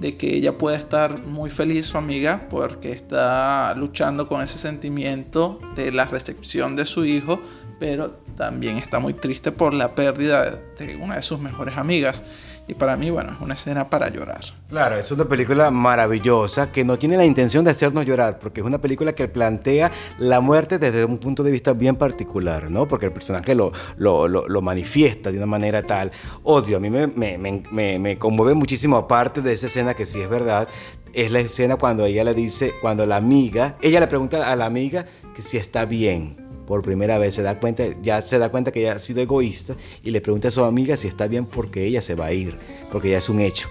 de 0.00 0.16
que 0.16 0.36
ella 0.36 0.58
puede 0.58 0.76
estar 0.76 1.18
muy 1.20 1.50
feliz 1.50 1.86
su 1.86 1.98
amiga 1.98 2.46
porque 2.50 2.92
está 2.92 3.74
luchando 3.74 4.28
con 4.28 4.42
ese 4.42 4.58
sentimiento 4.58 5.58
de 5.76 5.92
la 5.92 6.06
recepción 6.06 6.76
de 6.76 6.84
su 6.86 7.04
hijo, 7.04 7.40
pero 7.82 8.12
también 8.36 8.78
está 8.78 9.00
muy 9.00 9.12
triste 9.12 9.50
por 9.50 9.74
la 9.74 9.96
pérdida 9.96 10.56
de 10.78 10.94
una 10.94 11.16
de 11.16 11.22
sus 11.22 11.40
mejores 11.40 11.76
amigas. 11.76 12.22
Y 12.68 12.74
para 12.74 12.96
mí, 12.96 13.10
bueno, 13.10 13.32
es 13.32 13.40
una 13.40 13.54
escena 13.54 13.90
para 13.90 14.08
llorar. 14.08 14.38
Claro, 14.68 14.96
es 14.96 15.10
una 15.10 15.24
película 15.24 15.68
maravillosa 15.72 16.70
que 16.70 16.84
no 16.84 16.96
tiene 16.96 17.16
la 17.16 17.24
intención 17.24 17.64
de 17.64 17.72
hacernos 17.72 18.06
llorar, 18.06 18.38
porque 18.38 18.60
es 18.60 18.66
una 18.68 18.80
película 18.80 19.16
que 19.16 19.26
plantea 19.26 19.90
la 20.20 20.40
muerte 20.40 20.78
desde 20.78 21.04
un 21.04 21.18
punto 21.18 21.42
de 21.42 21.50
vista 21.50 21.72
bien 21.72 21.96
particular, 21.96 22.70
¿no? 22.70 22.86
Porque 22.86 23.06
el 23.06 23.12
personaje 23.12 23.52
lo, 23.56 23.72
lo, 23.96 24.28
lo, 24.28 24.62
manifiesta 24.62 25.32
de 25.32 25.38
una 25.38 25.46
manera 25.46 25.82
tal. 25.82 26.12
Odio, 26.44 26.76
a 26.76 26.80
mí 26.80 26.88
me, 26.88 27.08
me, 27.08 27.36
me, 27.36 27.98
me 27.98 28.16
conmueve 28.16 28.54
muchísimo, 28.54 28.96
aparte 28.96 29.42
de 29.42 29.54
esa 29.54 29.66
escena 29.66 29.94
que 29.94 30.06
sí 30.06 30.20
es 30.20 30.30
verdad, 30.30 30.68
es 31.14 31.32
la 31.32 31.40
escena 31.40 31.74
cuando 31.74 32.06
ella 32.06 32.22
le 32.22 32.32
dice, 32.32 32.74
cuando 32.80 33.06
la 33.06 33.16
amiga, 33.16 33.74
ella 33.82 33.98
le 33.98 34.06
pregunta 34.06 34.52
a 34.52 34.54
la 34.54 34.66
amiga 34.66 35.04
que 35.34 35.42
si 35.42 35.56
está 35.56 35.84
bien 35.84 36.41
por 36.72 36.80
primera 36.80 37.18
vez, 37.18 37.34
se 37.34 37.42
da 37.42 37.60
cuenta, 37.60 37.84
ya 38.00 38.22
se 38.22 38.38
da 38.38 38.48
cuenta 38.48 38.72
que 38.72 38.80
ella 38.80 38.92
ha 38.92 38.98
sido 38.98 39.20
egoísta 39.20 39.74
y 40.02 40.10
le 40.10 40.22
pregunta 40.22 40.48
a 40.48 40.50
su 40.50 40.64
amiga 40.64 40.96
si 40.96 41.06
está 41.06 41.26
bien 41.26 41.44
porque 41.44 41.84
ella 41.84 42.00
se 42.00 42.14
va 42.14 42.24
a 42.24 42.32
ir, 42.32 42.56
porque 42.90 43.10
ya 43.10 43.18
es 43.18 43.28
un 43.28 43.40
hecho. 43.40 43.68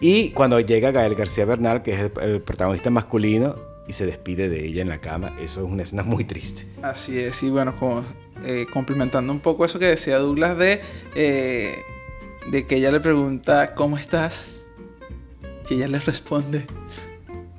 Y 0.00 0.32
cuando 0.32 0.60
llega 0.60 0.90
Gael 0.90 1.14
García 1.14 1.46
Bernal, 1.46 1.82
que 1.82 1.94
es 1.94 2.10
el, 2.20 2.42
protagonista 2.42 2.90
masculino, 2.90 3.56
y 3.88 3.94
se 3.94 4.04
despide 4.04 4.50
de 4.50 4.66
ella 4.66 4.82
en 4.82 4.90
la 4.90 5.00
cama, 5.00 5.34
eso 5.40 5.64
es 5.64 5.72
una 5.72 5.84
escena 5.84 6.02
muy 6.02 6.24
triste. 6.24 6.66
Así 6.82 7.18
es, 7.18 7.42
y 7.42 7.48
bueno, 7.48 7.74
como, 7.74 8.04
eh, 8.44 8.66
complementando 8.70 9.32
un 9.32 9.40
poco 9.40 9.64
eso 9.64 9.78
que 9.78 9.86
decía 9.86 10.18
Douglas 10.18 10.58
de, 10.58 10.82
eh, 11.14 11.74
de 12.50 12.66
que 12.66 12.76
ella 12.76 12.90
le 12.90 13.00
pregunta, 13.00 13.74
¿cómo 13.74 13.96
estás? 13.96 14.68
Y 15.70 15.76
ella 15.76 15.88
le 15.88 16.00
responde, 16.00 16.66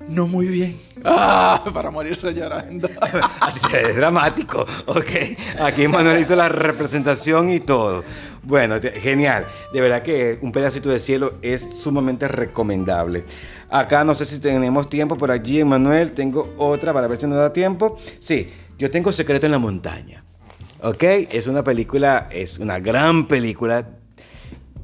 no 0.07 0.27
muy 0.27 0.45
bien. 0.45 0.75
¡Ah! 1.03 1.61
Para 1.73 1.91
morirse 1.91 2.33
llorando. 2.33 2.89
es 3.73 3.95
dramático, 3.95 4.65
ok. 4.85 5.61
Aquí 5.61 5.87
Manuel 5.87 6.21
hizo 6.21 6.35
la 6.35 6.49
representación 6.49 7.51
y 7.51 7.59
todo. 7.59 8.03
Bueno, 8.43 8.75
genial. 8.81 9.47
De 9.73 9.81
verdad 9.81 10.01
que 10.01 10.37
un 10.41 10.51
pedacito 10.51 10.89
de 10.89 10.99
cielo 10.99 11.35
es 11.41 11.61
sumamente 11.79 12.27
recomendable. 12.27 13.23
Acá 13.69 14.03
no 14.03 14.15
sé 14.15 14.25
si 14.25 14.39
tenemos 14.39 14.89
tiempo 14.89 15.17
por 15.17 15.31
allí, 15.31 15.63
Manuel. 15.63 16.13
Tengo 16.13 16.53
otra 16.57 16.93
para 16.93 17.07
ver 17.07 17.17
si 17.17 17.27
nos 17.27 17.37
da 17.37 17.51
tiempo. 17.51 17.97
Sí, 18.19 18.51
yo 18.77 18.91
tengo 18.91 19.11
Secreto 19.11 19.45
en 19.45 19.53
la 19.53 19.59
Montaña. 19.59 20.23
¿Ok? 20.81 21.03
Es 21.03 21.47
una 21.47 21.63
película, 21.63 22.27
es 22.29 22.59
una 22.59 22.79
gran 22.79 23.27
película, 23.27 23.87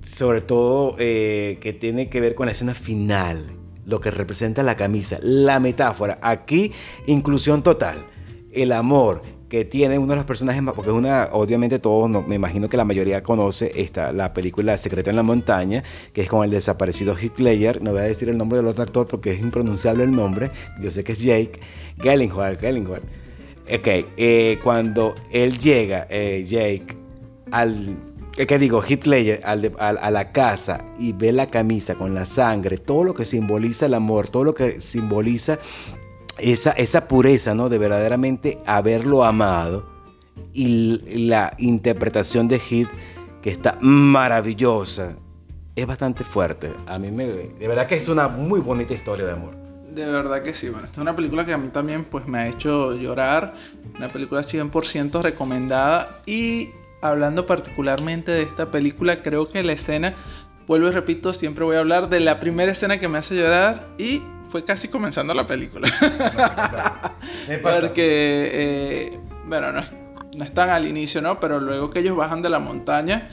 sobre 0.01 0.41
todo 0.41 0.95
eh, 0.97 1.57
que 1.61 1.73
tiene 1.73 2.09
que 2.09 2.21
ver 2.21 2.35
con 2.35 2.45
la 2.45 2.53
escena 2.53 2.73
final 2.73 3.58
lo 3.89 3.99
que 3.99 4.11
representa 4.11 4.63
la 4.63 4.75
camisa, 4.75 5.17
la 5.21 5.59
metáfora. 5.59 6.19
Aquí, 6.21 6.71
inclusión 7.07 7.63
total. 7.63 8.05
El 8.51 8.71
amor 8.71 9.21
que 9.49 9.65
tiene 9.65 9.97
uno 9.97 10.09
de 10.09 10.17
los 10.17 10.25
personajes 10.25 10.61
más, 10.61 10.75
porque 10.75 10.91
es 10.91 10.95
una, 10.95 11.29
obviamente 11.31 11.79
todos, 11.79 12.09
me 12.27 12.35
imagino 12.35 12.69
que 12.69 12.77
la 12.77 12.85
mayoría 12.85 13.23
conoce 13.23 13.71
esta, 13.75 14.13
la 14.13 14.31
película 14.31 14.77
Secreto 14.77 15.09
en 15.09 15.15
la 15.15 15.23
Montaña, 15.23 15.83
que 16.13 16.21
es 16.21 16.29
con 16.29 16.45
el 16.45 16.51
desaparecido 16.51 17.15
Hitler, 17.19 17.81
no 17.81 17.91
voy 17.91 18.01
a 18.01 18.03
decir 18.03 18.29
el 18.29 18.37
nombre 18.37 18.57
del 18.57 18.67
otro 18.67 18.83
actor 18.83 19.07
porque 19.07 19.31
es 19.31 19.39
impronunciable 19.39 20.03
el 20.03 20.11
nombre, 20.11 20.51
yo 20.79 20.91
sé 20.91 21.03
que 21.03 21.13
es 21.13 21.23
Jake 21.23 21.59
Gyllenhaal, 21.97 22.57
Gyllenhaal. 22.57 23.01
Ok, 23.71 23.87
eh, 23.87 24.59
cuando 24.63 25.15
él 25.31 25.57
llega, 25.57 26.07
eh, 26.09 26.45
Jake, 26.47 26.95
al 27.51 27.95
que 28.47 28.59
digo, 28.59 28.81
Hitler 28.87 29.41
al 29.43 29.73
a, 29.79 30.11
la 30.11 30.31
casa 30.31 30.85
y 30.97 31.13
ve 31.13 31.31
la 31.31 31.49
camisa 31.49 31.95
con 31.95 32.13
la 32.13 32.25
sangre, 32.25 32.77
todo 32.77 33.03
lo 33.03 33.13
que 33.13 33.25
simboliza 33.25 33.85
el 33.87 33.93
amor, 33.93 34.29
todo 34.29 34.43
lo 34.45 34.55
que 34.55 34.79
simboliza 34.81 35.59
esa, 36.37 36.71
esa 36.71 37.07
pureza, 37.07 37.53
¿no? 37.53 37.69
De 37.69 37.77
verdaderamente 37.77 38.57
haberlo 38.65 39.23
amado 39.23 39.85
y 40.53 41.27
la 41.27 41.51
interpretación 41.57 42.47
de 42.47 42.59
Hit 42.59 42.87
que 43.41 43.49
está 43.49 43.77
maravillosa, 43.81 45.15
es 45.75 45.85
bastante 45.85 46.23
fuerte. 46.23 46.73
A 46.87 46.99
mí 46.99 47.09
me... 47.11 47.25
De 47.25 47.67
verdad 47.67 47.87
que 47.87 47.95
es 47.95 48.09
una 48.09 48.27
muy 48.27 48.59
bonita 48.59 48.93
historia 48.93 49.25
de 49.25 49.31
amor. 49.31 49.55
De 49.93 50.05
verdad 50.05 50.43
que 50.43 50.53
sí, 50.53 50.69
bueno, 50.69 50.85
esta 50.85 50.99
es 50.99 51.01
una 51.01 51.15
película 51.15 51.45
que 51.45 51.53
a 51.53 51.57
mí 51.57 51.69
también 51.69 52.05
pues 52.05 52.27
me 52.27 52.39
ha 52.39 52.47
hecho 52.47 52.95
llorar, 52.95 53.55
una 53.97 54.07
película 54.07 54.41
100% 54.41 55.21
recomendada 55.21 56.09
y 56.25 56.69
hablando 57.01 57.45
particularmente 57.45 58.31
de 58.31 58.43
esta 58.43 58.71
película, 58.71 59.21
creo 59.21 59.49
que 59.49 59.63
la 59.63 59.73
escena, 59.73 60.15
vuelvo 60.67 60.87
y 60.87 60.91
repito, 60.91 61.33
siempre 61.33 61.63
voy 61.63 61.75
a 61.77 61.79
hablar 61.79 62.09
de 62.09 62.19
la 62.19 62.39
primera 62.39 62.71
escena 62.71 62.99
que 62.99 63.07
me 63.07 63.17
hace 63.17 63.35
llorar 63.35 63.87
y 63.97 64.21
fue 64.49 64.65
casi 64.65 64.87
comenzando 64.87 65.33
la 65.33 65.47
película. 65.47 65.89
Porque, 67.61 68.49
eh, 68.53 69.19
bueno, 69.45 69.71
no, 69.71 69.83
no 70.35 70.43
están 70.43 70.69
al 70.69 70.87
inicio, 70.87 71.21
¿no? 71.21 71.39
Pero 71.39 71.59
luego 71.59 71.89
que 71.89 71.99
ellos 71.99 72.15
bajan 72.15 72.41
de 72.41 72.49
la 72.49 72.59
montaña 72.59 73.29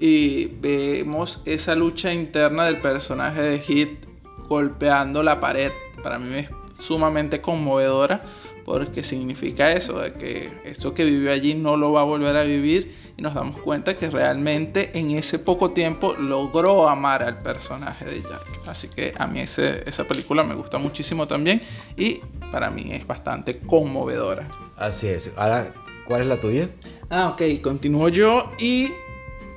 y 0.00 0.46
vemos 0.60 1.42
esa 1.44 1.74
lucha 1.74 2.12
interna 2.12 2.64
del 2.64 2.80
personaje 2.80 3.42
de 3.42 3.58
Hit 3.60 4.06
golpeando 4.48 5.22
la 5.22 5.40
pared, 5.40 5.72
para 6.02 6.18
mí 6.18 6.38
es 6.38 6.48
sumamente 6.78 7.40
conmovedora 7.40 8.24
porque 8.64 9.02
significa 9.02 9.72
eso, 9.72 9.98
de 9.98 10.12
que 10.14 10.50
eso 10.64 10.94
que 10.94 11.04
vivió 11.04 11.30
allí 11.32 11.54
no 11.54 11.76
lo 11.76 11.92
va 11.92 12.00
a 12.00 12.04
volver 12.04 12.36
a 12.36 12.44
vivir 12.44 12.94
y 13.16 13.22
nos 13.22 13.34
damos 13.34 13.60
cuenta 13.60 13.96
que 13.96 14.10
realmente 14.10 14.90
en 14.98 15.12
ese 15.12 15.38
poco 15.38 15.70
tiempo 15.70 16.14
logró 16.14 16.88
amar 16.88 17.22
al 17.22 17.42
personaje 17.42 18.04
de 18.06 18.22
Jack. 18.22 18.44
Así 18.66 18.88
que 18.88 19.14
a 19.16 19.26
mí 19.26 19.40
esa 19.40 20.04
película 20.04 20.42
me 20.42 20.54
gusta 20.54 20.78
muchísimo 20.78 21.28
también 21.28 21.62
y 21.96 22.20
para 22.50 22.70
mí 22.70 22.90
es 22.92 23.06
bastante 23.06 23.58
conmovedora. 23.58 24.48
Así 24.76 25.08
es. 25.08 25.32
Ahora, 25.36 25.72
¿cuál 26.06 26.22
es 26.22 26.26
la 26.26 26.40
tuya? 26.40 26.68
Ah, 27.10 27.28
ok, 27.28 27.60
continúo 27.62 28.08
yo 28.08 28.50
y 28.58 28.90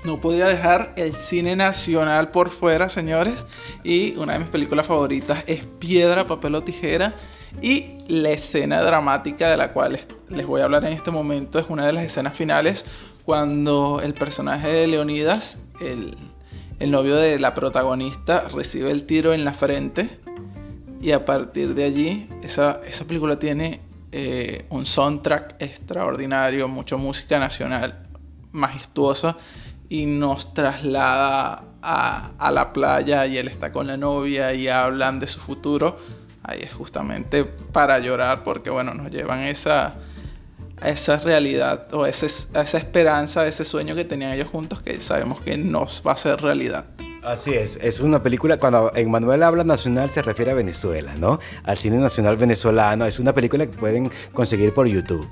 no 0.03 0.21
podía 0.21 0.47
dejar 0.47 0.93
el 0.95 1.15
cine 1.15 1.55
nacional 1.55 2.29
por 2.29 2.51
fuera, 2.51 2.89
señores. 2.89 3.45
Y 3.83 4.15
una 4.17 4.33
de 4.33 4.39
mis 4.39 4.49
películas 4.49 4.85
favoritas 4.85 5.43
es 5.47 5.65
Piedra, 5.79 6.27
Papel 6.27 6.55
o 6.55 6.63
Tijera. 6.63 7.15
Y 7.61 7.97
la 8.07 8.29
escena 8.29 8.81
dramática 8.81 9.49
de 9.49 9.57
la 9.57 9.73
cual 9.73 9.99
les 10.29 10.45
voy 10.45 10.61
a 10.61 10.65
hablar 10.65 10.85
en 10.85 10.93
este 10.93 11.11
momento 11.11 11.59
es 11.59 11.65
una 11.69 11.85
de 11.85 11.93
las 11.93 12.03
escenas 12.03 12.35
finales 12.35 12.85
cuando 13.25 13.99
el 14.01 14.13
personaje 14.13 14.67
de 14.69 14.87
Leonidas, 14.87 15.59
el, 15.81 16.15
novio 16.91 17.15
de 17.15 17.39
la 17.39 17.55
protagonista, 17.55 18.47
recibe 18.53 18.91
el 18.91 19.05
tiro 19.05 19.33
en 19.33 19.43
la 19.43 19.53
frente. 19.53 20.19
Y 21.01 21.11
a 21.11 21.25
partir 21.25 21.75
de 21.75 21.83
allí, 21.83 22.29
esa, 22.41 22.79
película 23.07 23.37
tiene 23.37 23.81
eh, 24.11 24.65
un 24.69 24.85
soundtrack 24.85 25.55
extraordinario, 25.59 26.67
mucha 26.67 26.95
música 26.95 27.39
nacional 27.39 28.03
majestuosa 28.51 29.35
y 29.89 30.05
nos 30.05 30.53
traslada 30.53 31.63
a, 31.81 32.31
a, 32.37 32.51
la 32.51 32.73
playa 32.73 33.25
y 33.27 33.37
él 33.37 33.47
está 33.47 33.71
con 33.71 33.87
la 33.87 33.97
novia 33.97 34.53
y 34.53 34.67
hablan 34.67 35.19
de 35.19 35.27
su 35.27 35.39
futuro 35.39 35.97
ahí 36.47 36.61
es 36.63 36.73
justamente 36.73 37.43
para 37.43 37.99
llorar 37.99 38.43
porque 38.43 38.69
bueno, 38.69 38.93
nos 38.93 39.11
llevan 39.11 39.41
esa, 39.41 39.95
a 40.81 40.89
esa 40.89 41.17
realidad 41.17 41.93
o 41.93 42.05
a, 42.05 42.09
esa 42.09 42.77
esperanza, 42.77 43.41
a 43.41 43.47
ese 43.47 43.65
sueño 43.65 43.93
que 43.95 44.05
tenían 44.05 44.31
ellos 44.31 44.47
juntos 44.49 44.81
que 44.81 44.99
sabemos 44.99 45.41
que 45.41 45.57
nos 45.57 46.01
va 46.05 46.13
a 46.13 46.17
ser 46.17 46.41
realidad. 46.41 46.85
Así 47.23 47.53
es, 47.53 47.77
es 47.81 47.99
una 47.99 48.23
película, 48.23 48.57
cuando 48.57 48.91
Manuel 49.07 49.43
habla 49.43 49.65
nacional 49.65 50.09
se 50.09 50.21
refiere 50.21 50.51
a 50.51 50.53
Venezuela, 50.53 51.13
¿no? 51.15 51.39
Al 51.63 51.75
cine 51.75 51.97
nacional 51.97 52.37
venezolano, 52.37 53.05
es 53.05 53.19
una 53.19 53.33
película 53.33 53.65
que 53.65 53.77
pueden 53.77 54.09
conseguir 54.31 54.73
por 54.73 54.87
YouTube. 54.87 55.27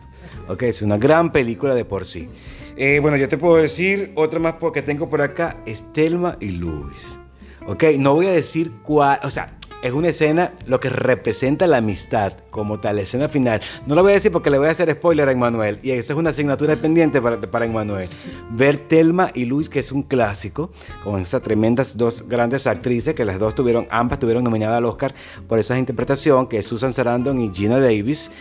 Ok, 0.49 0.63
es 0.63 0.81
una 0.81 0.97
gran 0.97 1.31
película 1.31 1.73
de 1.73 1.85
por 1.85 2.05
sí. 2.05 2.29
Eh, 2.75 2.99
bueno, 3.01 3.15
yo 3.15 3.29
te 3.29 3.37
puedo 3.37 3.55
decir 3.55 4.11
otra 4.15 4.39
más 4.39 4.55
porque 4.59 4.81
tengo 4.81 5.09
por 5.09 5.21
acá, 5.21 5.55
Estelma 5.65 6.35
y 6.41 6.49
Luis. 6.49 7.19
Ok, 7.65 7.83
no 7.97 8.13
voy 8.13 8.27
a 8.27 8.31
decir 8.31 8.71
cuál, 8.83 9.17
o 9.23 9.31
sea, 9.31 9.57
es 9.85 9.93
una 9.93 10.07
escena 10.07 10.51
lo 10.65 10.79
que 10.79 10.89
representa 10.89 11.67
la 11.67 11.77
amistad 11.77 12.33
como 12.49 12.79
tal, 12.79 12.95
la 12.95 13.03
escena 13.03 13.29
final. 13.29 13.61
No 13.85 13.93
lo 13.93 14.01
voy 14.01 14.13
a 14.13 14.15
decir 14.15 14.31
porque 14.31 14.49
le 14.49 14.57
voy 14.57 14.67
a 14.67 14.71
hacer 14.71 14.91
spoiler 14.91 15.29
a 15.29 15.31
Emmanuel 15.31 15.77
y 15.83 15.91
esa 15.91 16.13
es 16.13 16.17
una 16.17 16.31
asignatura 16.31 16.75
pendiente 16.75 17.21
para, 17.21 17.39
para 17.39 17.65
Emmanuel. 17.65 18.09
Ver 18.49 18.79
Telma 18.87 19.29
y 19.35 19.45
Luis, 19.45 19.69
que 19.69 19.77
es 19.77 19.91
un 19.91 20.01
clásico, 20.01 20.71
con 21.03 21.21
esas 21.21 21.43
tremendas 21.43 21.95
dos 21.97 22.27
grandes 22.27 22.65
actrices 22.65 23.13
que 23.13 23.25
las 23.25 23.37
dos 23.37 23.53
tuvieron, 23.53 23.85
ambas 23.91 24.17
tuvieron 24.17 24.43
nominada 24.43 24.77
al 24.77 24.85
Oscar 24.85 25.13
por 25.47 25.59
esa 25.59 25.77
interpretación, 25.77 26.47
que 26.47 26.57
es 26.57 26.65
Susan 26.65 26.91
Sarandon 26.91 27.39
y 27.39 27.53
Gina 27.53 27.77
Davis, 27.79 28.31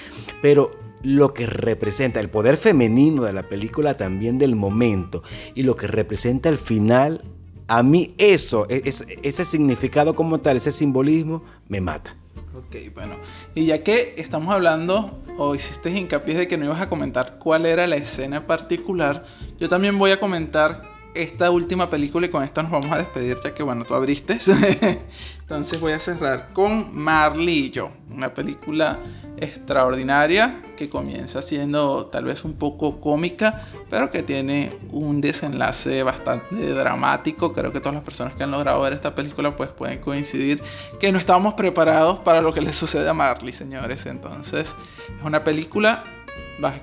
pero 0.41 0.71
lo 1.03 1.35
que 1.35 1.45
representa 1.45 2.21
el 2.21 2.31
poder 2.31 2.57
femenino 2.57 3.25
de 3.25 3.35
la 3.35 3.43
película 3.51 3.99
también 3.99 4.39
del 4.39 4.57
momento 4.57 5.23
y 5.55 5.65
lo 5.65 5.77
que 5.77 5.89
representa 5.89 6.49
el 6.49 6.57
final 6.57 7.21
a 7.69 7.83
mí 7.83 8.15
eso, 8.19 8.67
e, 8.69 8.83
ese 8.85 9.45
significado 9.45 10.15
como 10.15 10.39
tal, 10.39 10.57
ese 10.57 10.73
simbolismo, 10.73 11.43
me 11.69 11.81
mata. 11.81 12.15
Ok, 12.55 12.77
bueno. 12.95 13.17
Y 13.55 13.67
ya 13.67 13.83
que 13.83 14.15
estamos 14.17 14.55
hablando, 14.55 15.19
o 15.39 15.55
hiciste 15.55 15.91
hincapié 15.91 16.35
de 16.35 16.49
que 16.49 16.57
no 16.57 16.67
ibas 16.67 16.81
a 16.81 16.89
comentar 16.89 17.39
cuál 17.39 17.67
era 17.67 17.87
la 17.87 17.97
escena 17.97 18.47
particular, 18.47 19.25
yo 19.59 19.69
también 19.69 19.99
voy 19.99 20.13
a 20.13 20.21
comentar 20.21 20.94
esta 21.15 21.51
última 21.51 21.89
película 21.89 22.27
y 22.27 22.31
con 22.31 22.43
esto 22.43 22.63
nos 22.63 22.73
vamos 22.73 22.91
a 22.91 22.99
despedir 22.99 23.39
ya 23.43 23.55
que 23.55 23.63
bueno, 23.63 23.85
tú 23.85 23.95
abriste. 23.95 24.39
Entonces 25.41 25.81
voy 25.81 25.93
a 25.93 26.01
cerrar 26.01 26.53
con 26.53 26.97
Marley 26.97 27.67
y 27.67 27.71
yo, 27.71 27.91
una 28.11 28.35
película 28.35 28.99
extraordinaria 29.37 30.63
que 30.77 30.89
comienza 30.89 31.43
siendo 31.43 32.07
tal 32.07 32.25
vez 32.25 32.45
un 32.45 32.55
poco 32.55 33.01
cómica, 33.01 33.63
pero 33.91 34.11
que 34.11 34.23
tiene 34.23 34.73
un 34.91 35.21
desenlace 35.21 36.03
bastante 36.03 36.73
dramático. 36.73 37.53
Creo 37.53 37.73
que 37.73 37.81
todas 37.81 37.95
las 37.95 38.05
personas 38.05 38.35
que 38.35 38.43
han 38.43 38.51
logrado 38.51 38.81
ver 38.81 38.93
esta 38.93 39.15
película 39.15 39.55
pues 39.55 39.71
pueden 39.71 40.01
coincidir 40.01 40.63
que 40.99 41.13
no 41.13 41.19
estábamos 41.19 41.55
preparados 41.55 42.19
para 42.21 42.41
lo 42.41 42.53
que 42.53 42.61
le 42.61 42.73
sucede 42.73 43.09
a 43.09 43.15
Marley, 43.15 43.53
señores. 43.53 44.07
Entonces 44.07 44.75
es 45.19 45.25
una 45.25 45.45
película 45.45 46.05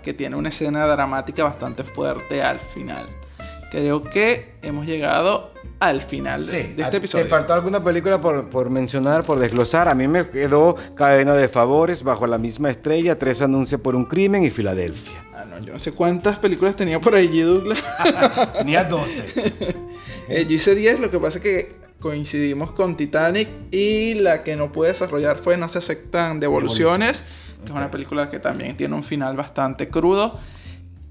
que 0.03 0.13
tiene 0.13 0.35
una 0.35 0.49
escena 0.49 0.85
dramática 0.85 1.43
bastante 1.43 1.83
fuerte 1.83 2.43
al 2.43 2.59
final 2.59 3.20
creo 3.71 4.03
que 4.03 4.53
hemos 4.61 4.85
llegado 4.85 5.51
al 5.79 6.01
final 6.01 6.45
de, 6.45 6.75
este 6.77 6.97
episodio. 6.97 7.23
¿Te 7.23 7.29
faltó 7.29 7.53
alguna 7.53 7.83
película 7.83 8.21
por, 8.21 8.69
mencionar, 8.69 9.23
por 9.23 9.39
desglosar? 9.39 9.87
A 9.87 9.95
mí 9.95 10.07
me 10.07 10.29
quedó 10.29 10.75
Cadena 10.93 11.33
de 11.33 11.47
Favores, 11.47 12.03
Bajo 12.03 12.27
la 12.27 12.37
misma 12.37 12.69
estrella, 12.69 13.17
Tres 13.17 13.41
anuncios 13.41 13.81
por 13.81 13.95
un 13.95 14.05
crimen 14.05 14.43
y 14.43 14.51
Filadelfia. 14.51 15.25
Ah, 15.33 15.45
no, 15.45 15.57
yo 15.59 15.73
no 15.73 15.79
sé 15.79 15.93
cuántas 15.93 16.37
películas 16.37 16.75
tenía 16.75 16.99
por 16.99 17.15
allí, 17.15 17.41
Douglas. 17.41 17.79
tenía 18.57 18.83
12. 18.83 19.81
Eh, 20.27 20.45
yo 20.47 20.55
hice 20.55 20.75
10, 20.75 21.01
lo 21.01 21.11
que 21.11 21.19
pasa 21.19 21.39
es 21.39 21.43
que 21.43 21.75
coincidimos 21.99 22.71
con 22.71 22.95
Titanic 22.95 23.49
y 23.69 24.13
la 24.13 24.43
que 24.43 24.55
no 24.55 24.71
pude 24.71 24.89
desarrollar 24.89 25.35
fue 25.35 25.57
No 25.57 25.67
se 25.67 25.79
aceptan 25.79 26.39
devoluciones, 26.39 27.31
que 27.59 27.65
es 27.65 27.71
una 27.71 27.91
película 27.91 28.29
que 28.29 28.39
también 28.39 28.77
tiene 28.77 28.95
un 28.95 29.03
final 29.03 29.35
bastante 29.35 29.89
crudo. 29.89 30.39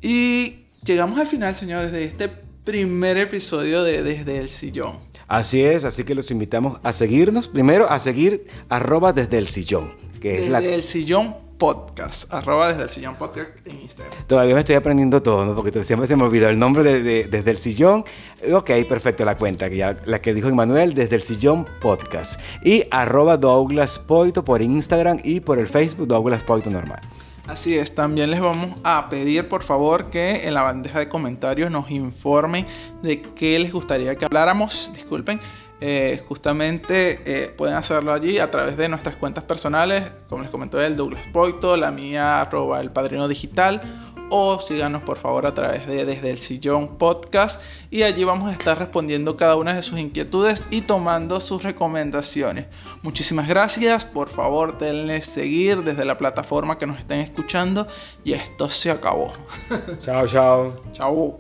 Y 0.01 0.65
llegamos 0.85 1.19
al 1.19 1.27
final, 1.27 1.55
señores, 1.55 1.93
de 1.93 2.05
este 2.05 2.31
primer 2.71 3.19
episodio 3.19 3.83
de 3.83 4.01
Desde 4.05 4.39
el 4.39 4.49
Sillón. 4.49 4.93
Así 5.27 5.61
es, 5.61 5.85
así 5.85 6.05
que 6.05 6.15
los 6.15 6.31
invitamos 6.31 6.79
a 6.85 6.93
seguirnos. 6.93 7.49
Primero 7.49 7.91
a 7.91 7.99
seguir 7.99 8.47
arroba 8.69 9.13
desde 9.13 9.39
el 9.39 9.49
sillón. 9.49 9.93
Que 10.21 10.35
desde 10.35 10.45
es 10.45 10.51
la... 10.51 10.61
el 10.61 10.83
sillón 10.85 11.35
podcast. 11.59 12.33
Arroba 12.33 12.69
desde 12.69 12.85
el 12.85 12.91
sillón 12.91 13.17
podcast 13.17 13.51
en 13.67 13.81
Instagram. 13.81 14.25
Todavía 14.29 14.55
me 14.55 14.61
estoy 14.61 14.77
aprendiendo 14.77 15.21
todo, 15.21 15.45
¿no? 15.45 15.57
Porque 15.57 15.83
siempre 15.83 16.07
se 16.07 16.15
me 16.15 16.23
olvidó 16.23 16.49
el 16.49 16.61
nombre 16.61 16.85
de, 17.03 17.25
desde 17.25 17.51
el 17.51 17.57
sillón. 17.57 18.05
Ok, 18.53 18.71
perfecto, 18.89 19.25
la 19.25 19.37
cuenta, 19.37 19.69
que 19.69 19.77
ya, 19.77 19.97
la 20.05 20.21
que 20.21 20.33
dijo 20.33 20.49
Emanuel, 20.49 20.95
desde 20.95 21.17
el 21.17 21.23
sillón 21.23 21.67
podcast. 21.81 22.41
Y 22.65 22.85
arroba 22.93 23.37
Douglas 23.37 23.99
Poito 23.99 24.45
por 24.45 24.63
Instagram 24.63 25.19
y 25.25 25.41
por 25.41 25.59
el 25.59 25.67
Facebook 25.67 26.07
Douglas 26.07 26.45
Poito 26.45 26.71
normal. 26.71 27.01
Así 27.51 27.77
es, 27.77 27.97
también 27.97 28.31
les 28.31 28.41
vamos 28.41 28.77
a 28.85 29.09
pedir 29.09 29.49
por 29.49 29.65
favor 29.65 30.09
que 30.09 30.47
en 30.47 30.55
la 30.55 30.63
bandeja 30.63 31.01
de 31.01 31.09
comentarios 31.09 31.69
nos 31.69 31.91
informen 31.91 32.65
de 33.03 33.23
qué 33.23 33.59
les 33.59 33.73
gustaría 33.73 34.15
que 34.15 34.25
habláramos. 34.25 34.93
Disculpen, 34.95 35.41
eh, 35.81 36.23
justamente 36.29 37.21
eh, 37.27 37.49
pueden 37.49 37.75
hacerlo 37.75 38.13
allí 38.13 38.39
a 38.39 38.53
través 38.53 38.77
de 38.77 38.89
nuestras 38.89 39.17
cuentas 39.17 39.43
personales, 39.43 40.05
como 40.29 40.43
les 40.43 40.51
comentó 40.53 40.81
el 40.81 40.95
Douglas 40.95 41.27
Poito, 41.33 41.77
la 41.77 41.91
mía 41.91 42.41
arroba 42.41 42.81
el 42.81 42.93
padrino 42.93 43.27
digital 43.27 43.83
o 44.31 44.61
síganos 44.61 45.03
por 45.03 45.19
favor 45.19 45.47
a 45.47 45.55
través 45.55 45.87
de 45.87 46.05
Desde 46.05 46.31
el 46.31 46.39
Sillón 46.39 46.97
Podcast 46.97 47.61
y 47.91 48.03
allí 48.03 48.25
vamos 48.25 48.51
a 48.51 48.53
estar 48.53 48.79
respondiendo 48.79 49.37
cada 49.37 49.57
una 49.57 49.75
de 49.75 49.83
sus 49.83 49.99
inquietudes 49.99 50.65
y 50.71 50.83
tomando 50.83 51.41
sus 51.41 51.63
recomendaciones. 51.63 52.67
Muchísimas 53.03 53.49
gracias, 53.49 54.05
por 54.05 54.29
favor 54.29 54.79
denle 54.79 55.21
seguir 55.23 55.83
desde 55.83 56.05
la 56.05 56.17
plataforma 56.17 56.79
que 56.79 56.87
nos 56.87 56.99
estén 56.99 57.21
escuchando 57.21 57.87
y 58.25 58.33
esto 58.33 58.71
se 58.71 58.91
acabó. 58.91 59.33
Chao, 60.05 60.27
chao. 60.27 60.83
Chao. 60.93 61.39